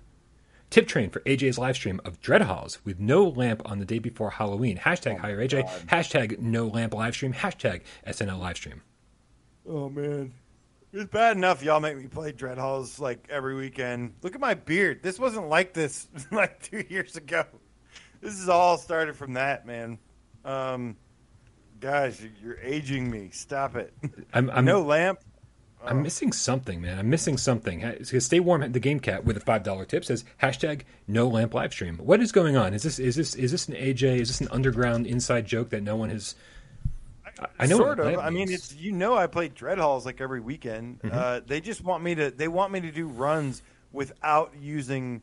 [0.70, 4.00] Tip train for AJ's live stream of Dread Halls with no lamp on the day
[4.00, 4.78] before Halloween.
[4.78, 5.64] Hashtag oh hire AJ.
[5.64, 5.88] God.
[5.88, 7.34] Hashtag no lamp live stream.
[7.34, 8.82] Hashtag SNL live stream.
[9.68, 10.34] Oh man.
[10.94, 14.14] It's bad enough y'all make me play Dread Halls like every weekend.
[14.22, 15.02] Look at my beard.
[15.02, 17.46] This wasn't like this like two years ago.
[18.22, 19.98] This is all started from that, man.
[20.46, 20.96] Um,
[21.80, 23.32] guys, you're aging me.
[23.32, 23.92] Stop it.
[24.34, 25.20] I'm, I'm no lamp.
[25.84, 27.00] I'm missing something, man.
[27.00, 27.84] I'm missing something.
[28.04, 28.72] Stay warm.
[28.72, 31.98] The game cat with a five dollar tip says hashtag no lamp live stream.
[31.98, 32.74] What is going on?
[32.74, 34.20] Is this is this is this an AJ?
[34.20, 36.36] Is this an underground inside joke that no one has?
[37.60, 38.20] I know sort of.
[38.20, 41.02] I mean, it's you know I play Dread Halls like every weekend.
[41.02, 41.18] Mm-hmm.
[41.18, 42.32] Uh, they just want me to.
[42.32, 43.62] They want me to do runs
[43.92, 45.22] without using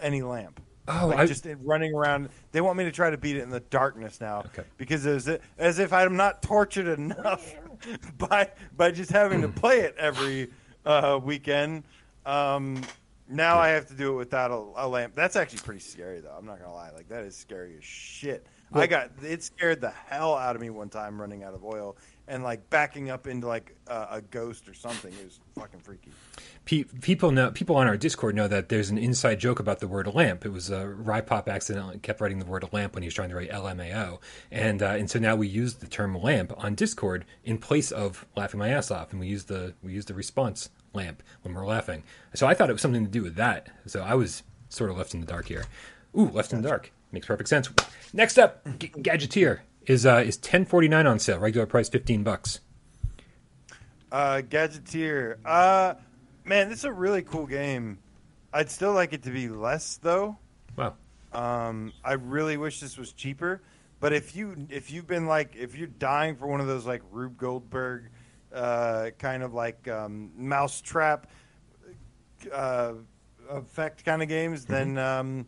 [0.00, 0.60] any lamp.
[0.88, 2.28] Oh, like I, just running around.
[2.52, 4.62] They want me to try to beat it in the darkness now okay.
[4.76, 5.28] because as,
[5.58, 7.54] as if I'm not tortured enough
[8.18, 10.50] by by just having to play it every
[10.84, 11.84] uh, weekend.
[12.24, 12.82] Um,
[13.28, 15.14] now I have to do it without a, a, lamp.
[15.14, 16.34] That's actually pretty scary, though.
[16.36, 16.90] I'm not gonna lie.
[16.90, 18.46] Like that is scary as shit.
[18.70, 21.64] Well, I got it scared the hell out of me one time running out of
[21.64, 21.96] oil,
[22.26, 25.12] and like backing up into like uh, a ghost or something.
[25.12, 26.10] It was fucking freaky.
[26.64, 30.12] People know people on our Discord know that there's an inside joke about the word
[30.12, 30.44] lamp.
[30.44, 33.36] It was uh, Rypop accidentally kept writing the word lamp when he was trying to
[33.36, 34.18] write LMAO,
[34.50, 38.26] and uh, and so now we use the term lamp on Discord in place of
[38.36, 41.66] laughing my ass off, and we use the we use the response lamp when we're
[41.66, 42.02] laughing.
[42.34, 43.68] So I thought it was something to do with that.
[43.86, 45.66] So I was sort of left in the dark here.
[46.18, 47.70] Ooh, left in the dark makes perfect sense.
[48.12, 51.38] Next up, G- Gadgeteer is uh, is ten forty nine on sale.
[51.38, 52.60] Regular price fifteen bucks.
[54.12, 55.94] Uh, Gadgeteer, uh,
[56.44, 57.98] man, this is a really cool game.
[58.52, 60.38] I'd still like it to be less though.
[60.76, 60.94] Wow.
[61.32, 63.60] Um, I really wish this was cheaper.
[63.98, 67.02] But if you if you've been like if you're dying for one of those like
[67.10, 68.10] Rube Goldberg
[68.54, 71.26] uh, kind of like um, mousetrap
[72.52, 72.92] uh,
[73.50, 74.72] effect kind of games, mm-hmm.
[74.72, 75.46] then um,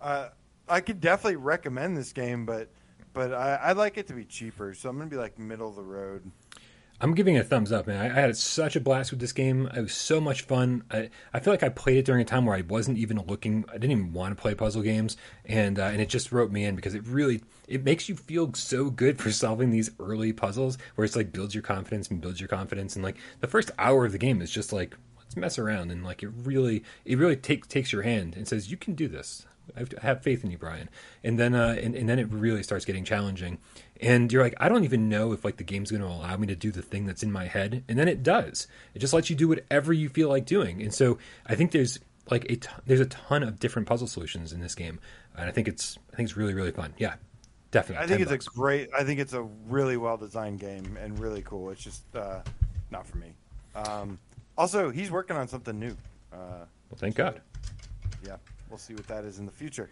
[0.00, 0.28] uh,
[0.68, 2.70] I could definitely recommend this game, but
[3.12, 5.76] but I, would like it to be cheaper, so I'm gonna be like middle of
[5.76, 6.30] the road.
[7.00, 8.00] I'm giving it a thumbs up, man.
[8.00, 9.68] I, I, had such a blast with this game.
[9.76, 10.82] It was so much fun.
[10.90, 13.66] I, I feel like I played it during a time where I wasn't even looking.
[13.68, 16.64] I didn't even want to play puzzle games, and uh, and it just wrote me
[16.64, 20.78] in because it really it makes you feel so good for solving these early puzzles
[20.94, 24.06] where it's like builds your confidence and builds your confidence, and like the first hour
[24.06, 27.36] of the game is just like let's mess around and like it really it really
[27.36, 29.46] takes takes your hand and says you can do this.
[29.74, 30.88] I have faith in you, Brian.
[31.24, 33.58] And then, uh, and, and then it really starts getting challenging.
[34.00, 36.46] And you're like, I don't even know if like the game's going to allow me
[36.48, 37.84] to do the thing that's in my head.
[37.88, 38.66] And then it does.
[38.94, 40.82] It just lets you do whatever you feel like doing.
[40.82, 41.98] And so I think there's
[42.30, 44.98] like a t- there's a ton of different puzzle solutions in this game,
[45.36, 46.92] and I think it's I think it's really really fun.
[46.98, 47.14] Yeah,
[47.70, 48.04] definitely.
[48.04, 48.46] I think it's bucks.
[48.48, 48.90] a great.
[48.96, 51.70] I think it's a really well designed game and really cool.
[51.70, 52.40] It's just uh,
[52.90, 53.32] not for me.
[53.74, 54.18] Um,
[54.58, 55.96] also, he's working on something new.
[56.32, 57.40] Uh, well, thank so, God.
[58.26, 58.36] Yeah
[58.68, 59.90] we'll see what that is in the future.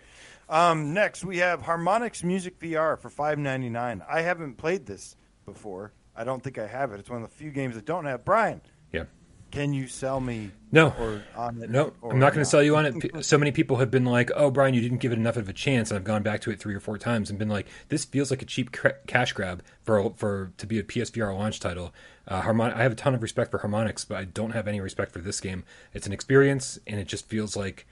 [0.48, 4.02] Um, next, we have Harmonix Music VR for five ninety nine.
[4.08, 5.16] I haven't played this
[5.46, 5.92] before.
[6.16, 7.00] I don't think I have it.
[7.00, 8.24] It's one of the few games that don't have.
[8.24, 8.60] Brian,
[8.92, 9.04] yeah,
[9.50, 10.50] can you sell me?
[10.70, 11.70] No, or on it?
[11.70, 12.94] No, I'm not going to sell you on it.
[13.24, 15.52] So many people have been like, "Oh, Brian, you didn't give it enough of a
[15.52, 18.04] chance," and I've gone back to it three or four times and been like, "This
[18.04, 21.92] feels like a cheap cr- cash grab for for to be a PSVR launch title."
[22.28, 24.80] Uh, Harmon- I have a ton of respect for Harmonix, but I don't have any
[24.80, 25.64] respect for this game.
[25.92, 27.86] It's an experience, and it just feels like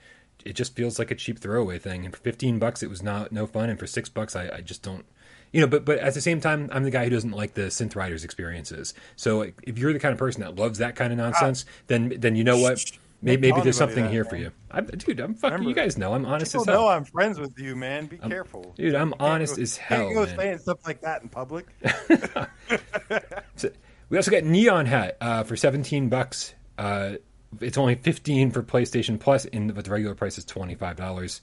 [0.45, 2.05] it just feels like a cheap throwaway thing.
[2.05, 3.69] And for fifteen bucks, it was not no fun.
[3.69, 5.05] And for six bucks, I, I just don't,
[5.51, 5.67] you know.
[5.67, 8.23] But but at the same time, I'm the guy who doesn't like the synth riders
[8.23, 8.93] experiences.
[9.15, 11.71] So if you're the kind of person that loves that kind of nonsense, ah.
[11.87, 12.79] then then you know what.
[13.25, 14.29] Maybe, maybe there's something that, here man.
[14.29, 14.51] for you.
[14.69, 15.53] I'm, dude, I'm fucking.
[15.53, 16.75] Remember, you guys know I'm honest as hell.
[16.75, 18.07] know I'm friends with you, man.
[18.07, 18.95] Be I'm, careful, dude.
[18.95, 20.07] I'm honest go, as hell.
[20.07, 20.37] Can't go man.
[20.37, 21.65] saying stuff like that in public.
[23.55, 23.69] so,
[24.09, 26.53] we also got Neon Hat uh, for 17 bucks.
[26.77, 27.13] Uh,
[27.61, 31.41] it's only 15 for PlayStation Plus, and but the regular price is $25.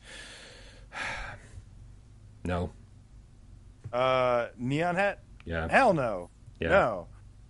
[2.44, 2.70] no.
[3.92, 5.20] Uh, Neon Hat?
[5.44, 5.68] Yeah.
[5.68, 6.30] Hell no.
[6.60, 6.68] Yeah.
[6.68, 7.06] No.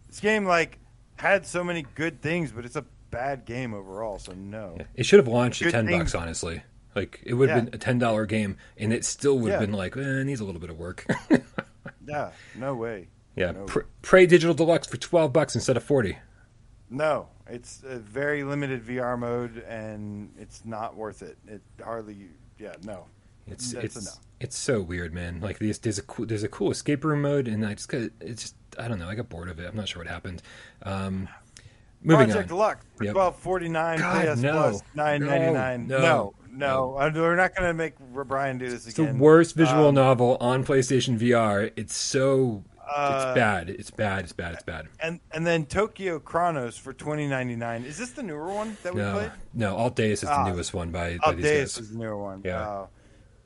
[0.09, 0.79] This game like
[1.17, 4.19] had so many good things, but it's a bad game overall.
[4.19, 4.77] So no.
[4.79, 4.85] Yeah.
[4.95, 6.13] It should have launched at ten things.
[6.13, 6.15] bucks.
[6.15, 6.63] Honestly,
[6.95, 7.65] like it would have yeah.
[7.65, 9.67] been a ten dollar game, and it still would have yeah.
[9.67, 11.07] been like, eh, it needs a little bit of work.
[12.07, 12.31] yeah.
[12.55, 13.09] No way.
[13.37, 13.53] Yeah.
[13.53, 16.19] No Pr- Prey Digital Deluxe for twelve bucks instead of forty.
[16.91, 21.39] No, it's a very limited VR mode, and it's not worth it.
[21.47, 23.07] It hardly, yeah, no.
[23.47, 24.13] It's That's it's no.
[24.41, 25.41] it's so weird, man.
[25.41, 28.03] Like there's there's a cool there's a cool escape room mode, and I just got
[28.21, 29.09] it's just I don't know.
[29.09, 29.69] I got bored of it.
[29.69, 30.43] I'm not sure what happened.
[30.83, 31.29] Um,
[32.03, 32.59] moving Project on.
[32.59, 33.15] LUX for yep.
[33.15, 34.53] twelve forty nine PS no.
[34.53, 35.87] Plus nine ninety nine.
[35.87, 37.09] No, no, no.
[37.09, 37.21] no.
[37.23, 39.11] We're not going to make Brian do this it's again.
[39.11, 41.73] It's the worst visual um, novel on PlayStation VR.
[41.77, 42.65] It's so
[42.95, 43.71] uh, it's bad.
[43.71, 44.25] It's bad.
[44.25, 44.55] It's bad.
[44.55, 44.89] It's bad.
[45.01, 47.85] And and then Tokyo Chronos for twenty ninety nine.
[47.85, 49.33] Is this the newer one that we no, played?
[49.55, 51.79] No, Altdeus is the ah, newest one by, by these guys.
[51.79, 52.43] is the newer one.
[52.45, 52.87] Yeah, uh,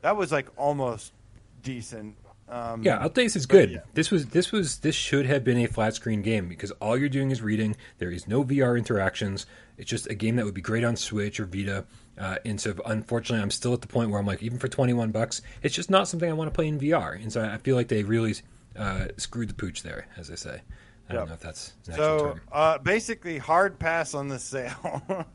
[0.01, 1.13] that was like almost
[1.61, 2.15] decent.
[2.47, 3.71] Um, yeah, Altdeus is good.
[3.71, 3.79] Yeah.
[3.93, 7.09] This was this was this should have been a flat screen game because all you're
[7.09, 7.75] doing is reading.
[7.97, 9.45] There is no VR interactions.
[9.77, 11.85] It's just a game that would be great on Switch or Vita.
[12.17, 15.11] Uh, and so, unfortunately, I'm still at the point where I'm like, even for 21
[15.11, 17.21] bucks, it's just not something I want to play in VR.
[17.21, 18.35] And so, I feel like they really
[18.77, 20.61] uh, screwed the pooch there, as I say.
[21.09, 21.21] I yep.
[21.21, 22.19] don't know if that's natural.
[22.19, 22.39] so.
[22.51, 25.25] Uh, basically, hard pass on the sale,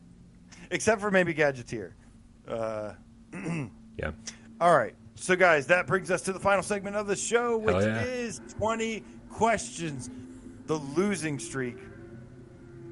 [0.70, 1.92] except for maybe Gadgeteer.
[2.46, 2.92] Uh,
[3.98, 4.12] yeah.
[4.60, 4.94] All right.
[5.16, 8.02] So, guys, that brings us to the final segment of the show, which yeah.
[8.02, 10.10] is 20 questions.
[10.66, 11.76] The losing streak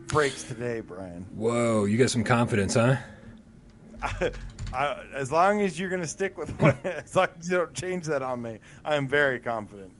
[0.06, 1.26] breaks today, Brian.
[1.34, 2.96] Whoa, you got some confidence, huh?
[4.74, 7.74] I, as long as you're going to stick with what, as long as you don't
[7.74, 9.92] change that on me, I am very confident.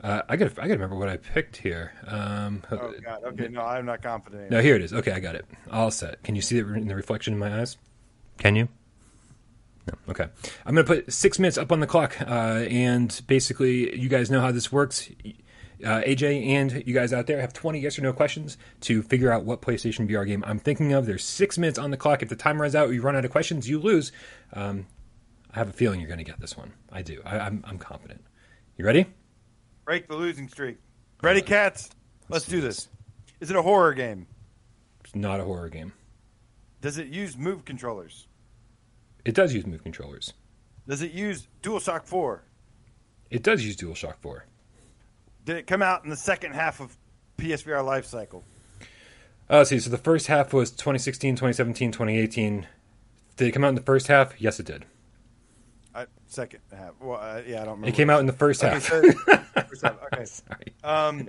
[0.00, 1.92] Uh, I got I got to remember what I picked here.
[2.06, 3.24] Um, oh God.
[3.24, 3.48] Okay.
[3.48, 4.42] No, I'm not confident.
[4.42, 4.58] Anymore.
[4.58, 4.92] No, here it is.
[4.92, 5.46] Okay, I got it.
[5.72, 6.22] All set.
[6.22, 7.78] Can you see it in the reflection in my eyes?
[8.38, 8.68] Can you?
[9.86, 9.94] No.
[10.10, 10.26] Okay.
[10.66, 14.30] I'm going to put six minutes up on the clock, uh, and basically, you guys
[14.30, 15.08] know how this works.
[15.84, 19.30] Uh, AJ and you guys out there have 20 yes or no questions to figure
[19.30, 21.04] out what PlayStation VR game I'm thinking of.
[21.04, 22.22] There's six minutes on the clock.
[22.22, 24.10] If the time runs out, or you run out of questions, you lose.
[24.54, 24.86] Um,
[25.54, 26.72] I have a feeling you're going to get this one.
[26.90, 27.20] I do.
[27.24, 28.24] I, I'm, I'm confident.
[28.78, 29.06] You ready?
[29.84, 30.78] Break the losing streak.
[31.22, 31.90] Ready, cats?
[32.28, 32.88] Let's do this.
[33.40, 34.26] Is it a horror game?
[35.04, 35.92] It's not a horror game.
[36.80, 38.28] Does it use move controllers?
[39.24, 40.32] It does use move controllers.
[40.88, 42.42] Does it use DualShock 4?
[43.30, 44.44] It does use DualShock 4.
[45.46, 46.96] Did it come out in the second half of
[47.38, 48.44] PSVR life cycle?
[49.48, 49.78] Uh, see.
[49.78, 52.66] So the first half was 2016, 2017, 2018.
[53.36, 54.38] Did it come out in the first half?
[54.40, 54.84] Yes, it did.
[55.94, 56.94] Uh, second half.
[57.00, 57.88] Well, uh, yeah, I don't remember.
[57.88, 58.82] It came out in the first okay, half.
[58.82, 59.02] So,
[59.68, 59.96] first half.
[60.12, 60.24] Okay.
[60.24, 60.74] Sorry.
[60.82, 61.28] Um,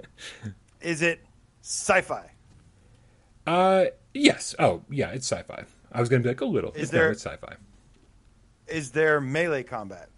[0.82, 1.24] is it
[1.61, 2.32] sci-fi?
[3.45, 4.55] Uh, yes.
[4.57, 5.63] Oh, yeah, it's sci-fi.
[5.91, 6.72] I was going to be like a little.
[6.74, 7.05] Is there?
[7.05, 7.55] No, it's sci-fi.
[8.68, 10.09] Is there melee combat?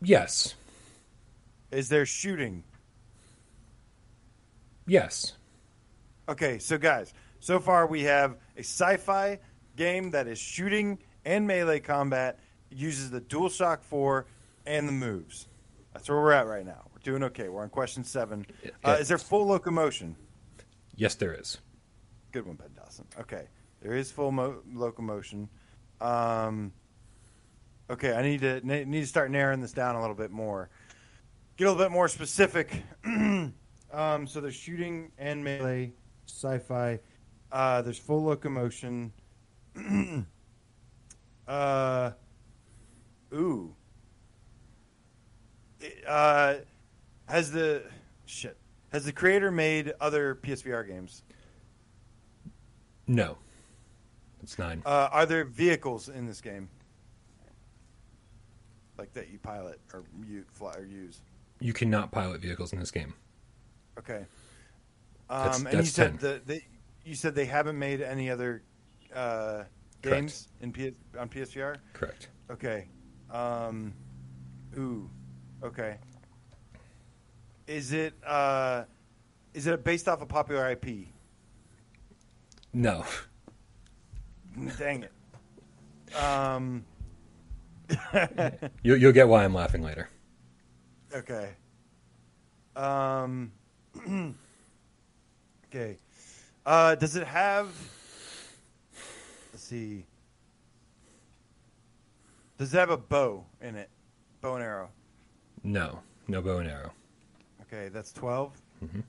[0.00, 0.54] Yes.
[1.70, 2.64] Is there shooting?
[4.86, 5.34] Yes.
[6.28, 9.38] Okay, so guys, so far we have a sci-fi
[9.76, 12.38] game that is shooting and melee combat,
[12.70, 14.26] uses the DualShock 4
[14.66, 15.48] and the moves.
[15.92, 16.86] That's where we're at right now.
[16.92, 17.48] We're doing okay.
[17.48, 18.46] We're on question seven.
[18.84, 20.16] Uh, is there full locomotion?
[20.94, 21.58] Yes, there is.
[22.32, 23.06] Good one, Ben Dawson.
[23.18, 23.48] Okay,
[23.82, 25.48] there is full mo- locomotion.
[26.00, 26.72] Um,
[27.90, 30.70] okay, I need to need to start narrowing this down a little bit more.
[31.60, 32.84] Get a little bit more specific.
[33.04, 33.52] um,
[34.26, 35.92] so there's shooting and melee,
[36.26, 36.98] sci-fi.
[37.52, 39.12] Uh, there's full locomotion.
[41.46, 42.12] Uh,
[43.34, 43.74] ooh.
[46.06, 46.54] Uh,
[47.26, 47.82] has the
[48.24, 48.56] shit?
[48.92, 51.24] Has the creator made other PSVR games?
[53.08, 53.36] No.
[54.44, 54.80] It's nine.
[54.86, 56.68] Uh, are there vehicles in this game?
[58.96, 61.20] Like that you pilot or you fly or use?
[61.60, 63.14] You cannot pilot vehicles in this game.
[63.98, 64.24] Okay.
[65.28, 66.64] Um, that's, and that's you said the, they,
[67.04, 68.62] you said they haven't made any other
[69.14, 69.64] uh,
[70.02, 71.76] games in PS, on PSVR?
[71.92, 72.28] Correct.
[72.50, 72.88] Okay.
[73.30, 73.92] Um,
[74.76, 75.08] ooh.
[75.62, 75.98] Okay.
[77.66, 78.84] Is it uh,
[79.54, 81.08] is it based off a popular IP?
[82.72, 83.04] No.
[84.78, 86.16] Dang it.
[86.16, 86.84] Um.
[88.82, 90.08] you, you'll get why I'm laughing later.
[91.14, 91.50] Okay.
[92.76, 93.52] Um.
[95.68, 95.98] okay.
[96.64, 97.68] Uh, does it have
[99.60, 100.06] Let's see.
[102.56, 103.90] Does it have a bow in it?
[104.40, 104.88] Bow and arrow?
[105.62, 106.92] No, no bow and arrow.
[107.60, 108.52] Okay, that's 12.
[108.82, 109.00] Mm-hmm.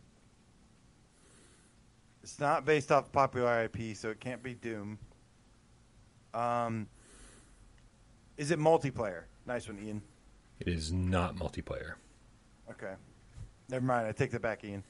[2.22, 5.00] It's not based off popular IP, so it can't be Doom.
[6.34, 6.88] Um,
[8.36, 9.24] is it multiplayer?
[9.46, 10.02] Nice one, Ian.
[10.62, 11.94] It is not multiplayer.
[12.70, 12.94] Okay.
[13.70, 14.08] Never mind.
[14.08, 14.84] I take that back, Ian.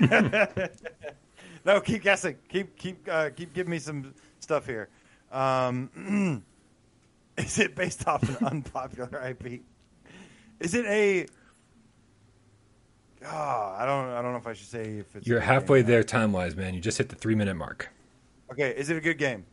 [1.64, 2.36] no, keep guessing.
[2.48, 4.88] Keep keep uh, keep giving me some stuff here.
[5.32, 6.44] Um,
[7.36, 9.62] is it based off an unpopular IP?
[10.60, 11.26] Is it a?
[13.26, 14.10] Oh, I don't.
[14.10, 15.26] I don't know if I should say if it's.
[15.26, 16.72] You're halfway there time wise, man.
[16.72, 17.90] You just hit the three minute mark.
[18.52, 19.44] Okay, is it a good game?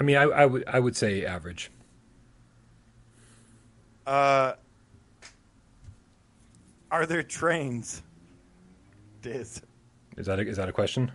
[0.00, 1.70] I mean, I, I would I would say average.
[4.06, 4.54] Uh,
[6.90, 8.02] are there trains?
[9.20, 9.60] Diz.
[10.16, 11.12] Is that a, is that a question?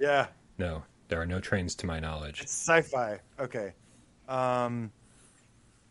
[0.00, 0.28] Yeah.
[0.58, 2.40] No, there are no trains to my knowledge.
[2.40, 3.20] It's sci-fi.
[3.38, 3.74] Okay.
[4.28, 4.90] Um,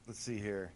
[0.08, 0.72] let's see here.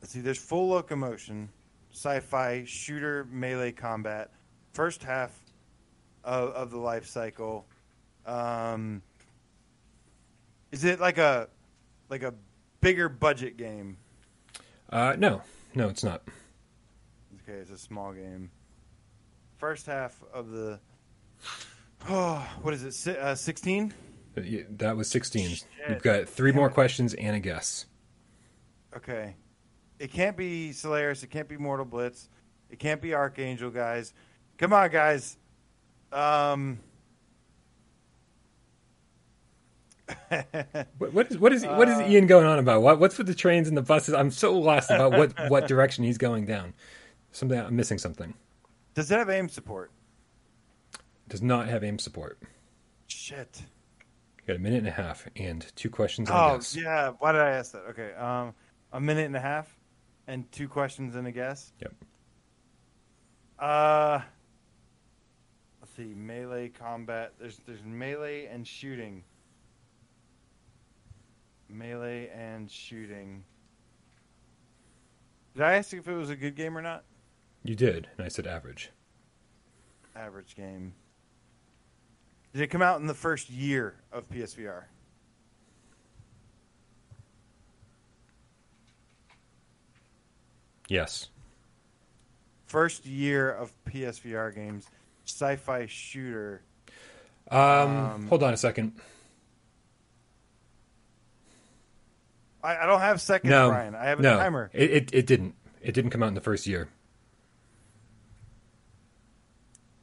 [0.00, 0.20] Let's see.
[0.20, 1.48] There's full locomotion,
[1.90, 4.30] sci-fi shooter melee combat.
[4.74, 5.42] First half
[6.22, 7.66] of, of the life cycle.
[8.26, 9.02] Um,
[10.72, 11.48] is it like a
[12.08, 12.34] like a
[12.80, 13.96] bigger budget game?
[14.90, 15.42] Uh, no,
[15.74, 16.22] no, it's not.
[17.42, 18.50] Okay, it's a small game.
[19.58, 20.80] First half of the
[22.08, 23.16] Oh, what is it?
[23.16, 23.94] Uh, sixteen.
[24.36, 25.50] Uh, that was sixteen.
[25.50, 25.66] Shit.
[25.88, 27.86] You've got three Damn more questions and a guess.
[28.96, 29.36] Okay.
[29.98, 31.22] it can't be Solaris.
[31.22, 32.28] It can't be Mortal Blitz.
[32.70, 34.12] It can't be Archangel, guys.
[34.58, 35.36] Come on, guys.
[36.12, 36.80] Um,
[40.98, 42.82] what, what is what is what is uh, Ian going on about?
[42.82, 44.14] What what's with the trains and the buses?
[44.14, 46.74] I'm so lost about what what direction he's going down.
[47.30, 48.34] Something I'm missing something.
[48.94, 49.90] Does it have aim support?
[51.28, 52.38] Does not have aim support.
[53.06, 53.62] Shit.
[54.38, 56.28] You got a minute and a half and two questions.
[56.30, 57.84] Oh yeah, why did I ask that?
[57.90, 58.54] Okay, um,
[58.92, 59.78] a minute and a half
[60.26, 61.72] and two questions and a guess.
[61.80, 61.94] Yep.
[63.58, 64.20] Uh,
[65.80, 67.32] let's see, melee combat.
[67.38, 69.22] There's there's melee and shooting.
[71.72, 73.44] Melee and shooting.
[75.54, 77.04] Did I ask if it was a good game or not?
[77.64, 78.90] You did, and I said average.
[80.16, 80.94] Average game.
[82.52, 84.84] Did it come out in the first year of PSVR?
[90.88, 91.28] Yes.
[92.66, 94.86] First year of PSVR games,
[95.24, 96.62] sci-fi shooter.
[97.50, 98.92] Um, um hold on a second.
[102.62, 103.94] I, I don't have seconds, no, Brian.
[103.94, 104.70] I have a no, timer.
[104.72, 105.54] It, it it didn't.
[105.80, 106.88] It didn't come out in the first year.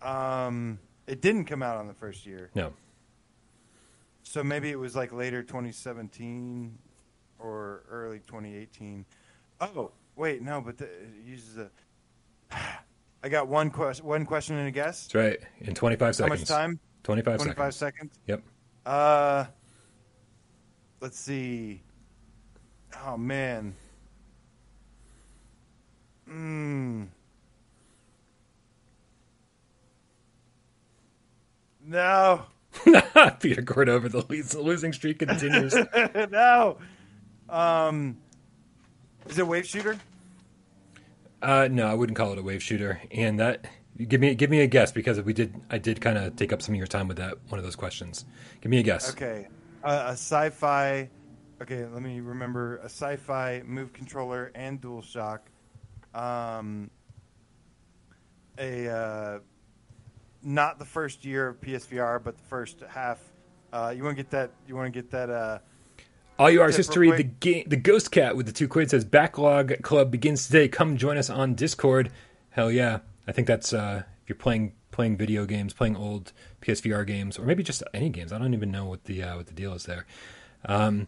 [0.02, 2.50] Um, it didn't come out on the first year.
[2.56, 2.74] No.
[4.24, 6.78] So maybe it was like later 2017
[7.40, 9.06] or early 2018.
[9.62, 11.70] Oh, wait, no, but the, it uses a.
[13.24, 14.06] I got one question.
[14.06, 15.08] One question and a guess.
[15.08, 15.40] That's right.
[15.60, 16.30] In 25 seconds.
[16.30, 16.80] How much time?
[17.04, 17.76] 25, 25 seconds.
[17.76, 18.20] seconds.
[18.28, 18.44] Yep.
[18.86, 19.46] Uh,
[21.02, 21.82] let's see.
[23.06, 23.76] Oh man.
[26.28, 27.06] Hmm.
[31.86, 32.44] No.
[33.40, 35.76] Peter Cordova, the losing streak continues.
[36.32, 36.78] no.
[37.50, 38.18] Um,
[39.28, 39.98] is it a wave shooter?
[41.42, 43.02] Uh, no, I wouldn't call it a wave shooter.
[43.12, 43.66] And that
[43.98, 46.62] give me give me a guess because we did I did kind of take up
[46.62, 48.26] some of your time with that one of those questions.
[48.62, 49.12] Give me a guess.
[49.12, 49.48] Okay,
[49.84, 51.10] uh, a sci-fi.
[51.62, 55.40] Okay, let me remember a sci-fi move controller and DualShock.
[56.14, 56.90] Um,
[58.58, 59.40] a uh,
[60.42, 63.20] not the first year of PSVR, but the first half.
[63.74, 64.52] Uh, you want to get that?
[64.68, 65.30] You want to get that?
[65.30, 65.60] Uh,
[66.38, 67.12] All you are history.
[67.12, 70.70] The game, the Ghost Cat with the two quid says backlog club begins today.
[70.70, 72.10] Come join us on Discord.
[72.52, 73.00] Hell yeah!
[73.28, 76.32] I think that's uh, if you're playing playing video games, playing old
[76.62, 78.32] PSVR games, or maybe just any games.
[78.32, 80.06] I don't even know what the uh, what the deal is there.
[80.66, 81.08] Um,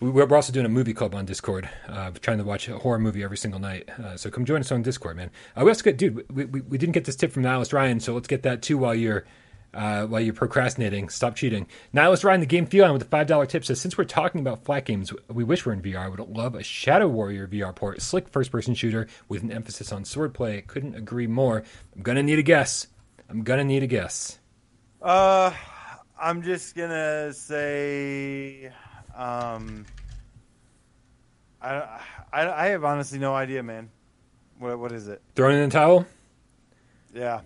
[0.00, 3.22] we're also doing a movie club on Discord, uh, trying to watch a horror movie
[3.22, 3.88] every single night.
[3.98, 5.30] Uh, so come join us on Discord, man.
[5.56, 8.00] Uh, we also got, dude, we, we, we, didn't get this tip from Nihilist Ryan,
[8.00, 9.24] so let's get that too while you're
[9.72, 11.08] uh, while you're procrastinating.
[11.08, 11.66] Stop cheating.
[11.92, 14.64] Nihilist Ryan, the game Theon with a five dollar tip says, since we're talking about
[14.64, 15.98] flat games, we wish we're in VR.
[15.98, 19.92] I Would love a Shadow Warrior VR port, slick first person shooter with an emphasis
[19.92, 20.66] on swordplay.
[20.66, 21.62] Couldn't agree more.
[21.94, 22.88] I'm gonna need a guess.
[23.28, 24.38] I'm gonna need a guess.
[25.02, 25.52] Uh,
[26.20, 28.70] I'm just gonna say.
[29.16, 29.86] Um,
[31.60, 32.00] I,
[32.32, 33.90] I, I have honestly no idea, man.
[34.58, 35.22] What what is it?
[35.34, 36.06] Throwing in the towel.
[37.14, 37.40] Yeah.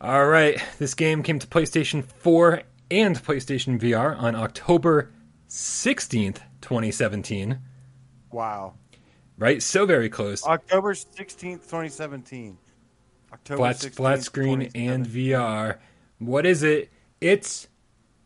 [0.00, 0.62] All right.
[0.78, 5.10] This game came to PlayStation 4 and PlayStation VR on October
[5.48, 7.58] 16th, 2017.
[8.30, 8.74] Wow.
[9.38, 9.62] Right?
[9.62, 10.44] So very close.
[10.44, 12.58] October 16th, 2017.
[13.32, 15.78] October flat, 16th, flat screen and VR.
[16.18, 16.90] What is it?
[17.20, 17.68] It's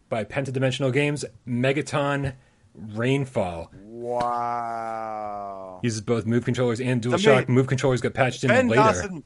[0.08, 2.34] by Pentadimensional Games, Megaton
[2.94, 3.70] Rainfall.
[3.84, 5.80] Wow.
[5.82, 7.48] Uses both move controllers and DualShock.
[7.48, 8.82] Move controllers got patched in ben later.
[8.82, 9.24] Dawson,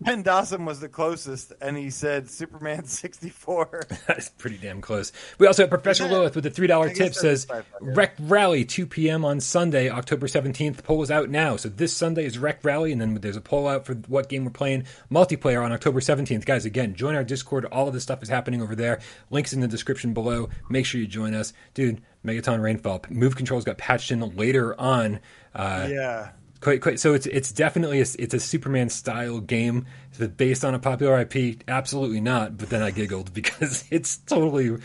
[0.00, 3.82] Ben Dawson was the closest, and he said Superman 64.
[4.06, 5.12] That's pretty damn close.
[5.38, 7.48] We also have Professional Lilith with a $3 tip says
[7.80, 9.24] Rec Rally 2 p.m.
[9.24, 10.84] on Sunday, October 17th.
[10.84, 11.56] Poll is out now.
[11.56, 14.44] So this Sunday is Rec Rally, and then there's a poll out for what game
[14.44, 16.44] we're playing multiplayer on October 17th.
[16.44, 17.64] Guys, again, join our Discord.
[17.66, 19.00] All of this stuff is happening over there.
[19.30, 20.48] Links in the description below.
[20.70, 21.52] Make sure you join us.
[21.74, 23.04] Dude, Megaton Rainfall.
[23.10, 25.20] Move controls got patched in later on.
[25.54, 26.30] Uh, yeah.
[26.60, 29.86] Quite, quite, so it's it's definitely a, it's a Superman style game.
[30.12, 31.62] Is it based on a popular IP?
[31.68, 32.56] Absolutely not.
[32.56, 34.76] But then I giggled because it's totally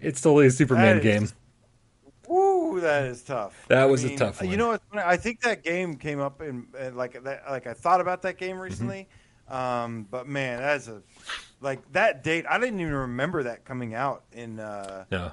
[0.00, 1.28] it's totally a Superman game.
[2.28, 3.66] Woo, that is tough.
[3.68, 4.50] That was I mean, a tough one.
[4.50, 4.82] You know what?
[4.94, 7.44] I think that game came up in, in like that.
[7.48, 9.08] Like I thought about that game recently,
[9.50, 9.54] mm-hmm.
[9.54, 11.02] um, but man, that's a
[11.60, 12.44] like that date.
[12.48, 14.60] I didn't even remember that coming out in.
[14.60, 15.32] Uh, no,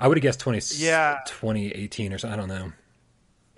[0.00, 0.60] I would have guessed twenty.
[0.76, 2.38] Yeah, twenty eighteen or something.
[2.38, 2.72] I don't know.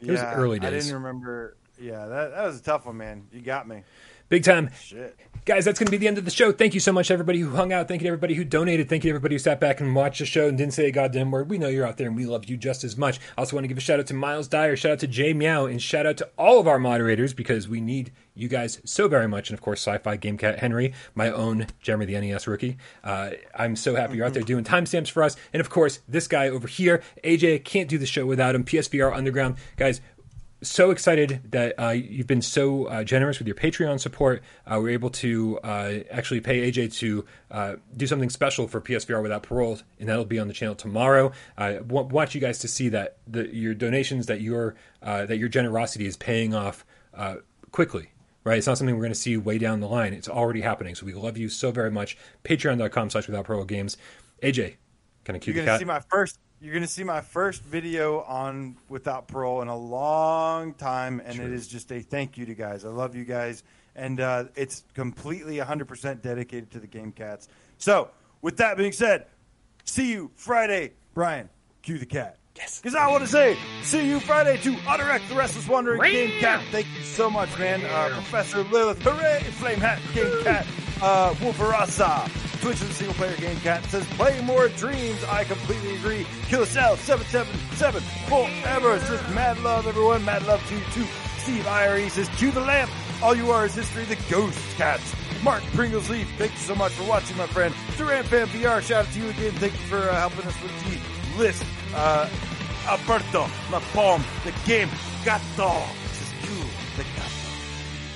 [0.01, 0.69] It yeah, was early days.
[0.69, 3.27] I didn't remember yeah, that, that was a tough one, man.
[3.33, 3.83] You got me.
[4.29, 4.71] Big time.
[4.81, 5.19] Shit.
[5.45, 6.53] Guys, that's going to be the end of the show.
[6.53, 7.89] Thank you so much, everybody who hung out.
[7.89, 8.89] Thank you to everybody who donated.
[8.89, 10.93] Thank you to everybody who sat back and watched the show and didn't say a
[10.93, 11.51] goddamn word.
[11.51, 13.19] We know you're out there and we love you just as much.
[13.37, 15.33] I also want to give a shout out to Miles Dyer, shout out to Jay
[15.33, 19.09] Meow, and shout out to all of our moderators because we need you guys so
[19.09, 19.51] very much.
[19.51, 22.77] And of course, Sci Fi Game Cat Henry, my own Jeremy the NES rookie.
[23.03, 25.35] Uh, I'm so happy you're out there doing timestamps for us.
[25.53, 28.63] And of course, this guy over here, AJ, can't do the show without him.
[28.63, 29.57] PSVR Underground.
[29.77, 30.01] Guys,
[30.63, 34.43] so excited that uh, you've been so uh, generous with your Patreon support.
[34.67, 39.23] Uh, we're able to uh, actually pay AJ to uh, do something special for PSVR
[39.23, 41.33] without parole, and that'll be on the channel tomorrow.
[41.57, 45.49] I want you guys to see that the, your donations, that your uh, that your
[45.49, 46.85] generosity is paying off
[47.71, 48.09] quickly.
[48.45, 50.13] Right, it's not something we're going to see way down the line.
[50.13, 50.97] It's already happening.
[50.97, 52.19] So we love you so very much.
[52.43, 53.97] Patreon.com/slash without parole games.
[54.43, 54.75] AJ,
[55.25, 55.79] kind of cue You're the cat.
[55.79, 59.77] See my first you're going to see my first video on Without Parole in a
[59.77, 61.47] long time, and True.
[61.47, 62.85] it is just a thank you to guys.
[62.85, 63.65] I love you guys,
[63.97, 67.49] and uh, it's completely 100% dedicated to the Game Cats.
[67.79, 68.11] So,
[68.43, 69.27] with that being said,
[69.85, 71.49] see you Friday, Brian.
[71.83, 72.39] Cue the cat.
[72.55, 72.81] Yes.
[72.81, 76.63] Because I want to say, see you Friday to Utter the Restless Wandering Game Cat.
[76.71, 77.85] Thank you so much, man.
[77.85, 79.43] Uh, Professor Lilith, hooray!
[79.55, 80.65] Flame Hat Game Cat,
[81.01, 82.52] uh, Wolferasa.
[82.63, 85.23] Twitch of the single player game cat says play more dreams.
[85.25, 86.25] I completely agree.
[86.47, 90.25] Kill Cell 777 forever says mad love everyone.
[90.25, 91.05] Mad love to you too.
[91.39, 92.89] Steve IRE says cue the lamp.
[93.21, 94.05] All you are is history.
[94.05, 95.13] The ghost cats.
[95.43, 97.75] Mark Pringles Leaf, thank you so much for watching, my friend.
[97.97, 99.51] Durant Fan VR, shout out to you again.
[99.55, 101.65] Thank you for uh, helping us with the list.
[101.97, 102.29] Uh,
[102.87, 104.89] Alberto, La Palm, the game
[105.25, 105.83] Gato.
[106.05, 106.65] This is you,
[106.97, 107.05] the.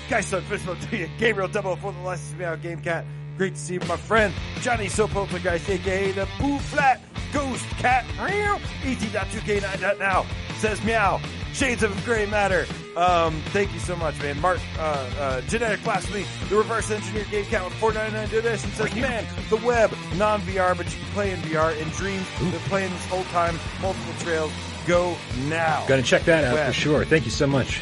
[0.09, 1.11] Guys, so Fishbowl to you.
[1.19, 3.05] Gabriel Double for the license me out, Game Cat.
[3.37, 7.01] Great to see my friend Johnny Soapoltergeist, aka the Boo Flat
[7.33, 8.05] Ghost Cat.
[8.19, 10.27] Et.2k9.now
[10.59, 11.21] says meow.
[11.53, 12.67] Shades of gray matter.
[12.97, 14.39] Um, thank you so much, man.
[14.41, 18.73] Mark, uh, uh, Genetic Blasphemy, the reverse engineer game count with 499 did this and
[18.75, 22.27] says, man, the web, non VR, but you can play in VR and dreams.
[22.39, 24.53] Been playing this whole time, multiple trails.
[24.87, 25.17] Go
[25.49, 25.85] now.
[25.89, 26.67] Gonna check that out web.
[26.69, 27.05] for sure.
[27.05, 27.81] Thank you so much.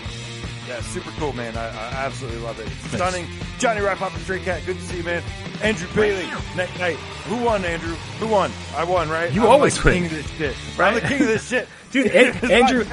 [0.66, 1.57] Yeah, super cool, man.
[1.57, 2.66] I, I absolutely love it.
[2.66, 3.27] It's stunning.
[3.59, 5.23] Johnny Rap Pop and Stray Cat, good to see you, man.
[5.62, 6.27] Andrew Bailey,
[6.57, 6.97] night night.
[6.97, 7.95] Who won, Andrew?
[8.19, 8.51] Who won?
[8.74, 9.31] I won, right?
[9.32, 9.95] You I'm always like win.
[9.95, 10.57] King of this shit.
[10.78, 10.89] Right?
[10.89, 12.07] I'm the king of this shit, dude.
[12.07, 12.85] An- Andrew,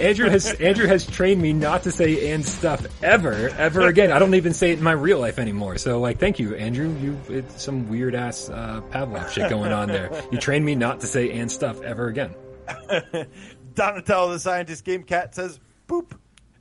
[0.00, 4.12] Andrew has Andrew has trained me not to say and stuff ever, ever again.
[4.12, 5.78] I don't even say it in my real life anymore.
[5.78, 6.94] So, like, thank you, Andrew.
[7.00, 10.22] You it's some weird ass uh, Pavlov shit going on there.
[10.30, 12.34] You trained me not to say and stuff ever again.
[13.74, 15.58] Donatello, the scientist game cat says,
[15.88, 16.12] "Boop."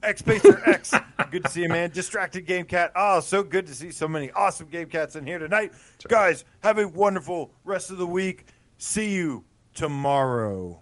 [0.03, 0.93] X Pacer X.
[1.29, 1.89] good to see you, man.
[1.91, 2.91] Distracted Game Cat.
[2.95, 5.71] Oh, so good to see so many awesome Game Cats in here tonight.
[6.07, 8.45] Guys, have a wonderful rest of the week.
[8.77, 10.81] See you tomorrow.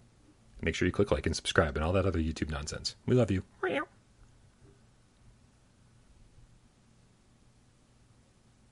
[0.61, 2.95] Make sure you click like and subscribe and all that other YouTube nonsense.
[3.05, 3.43] We love you.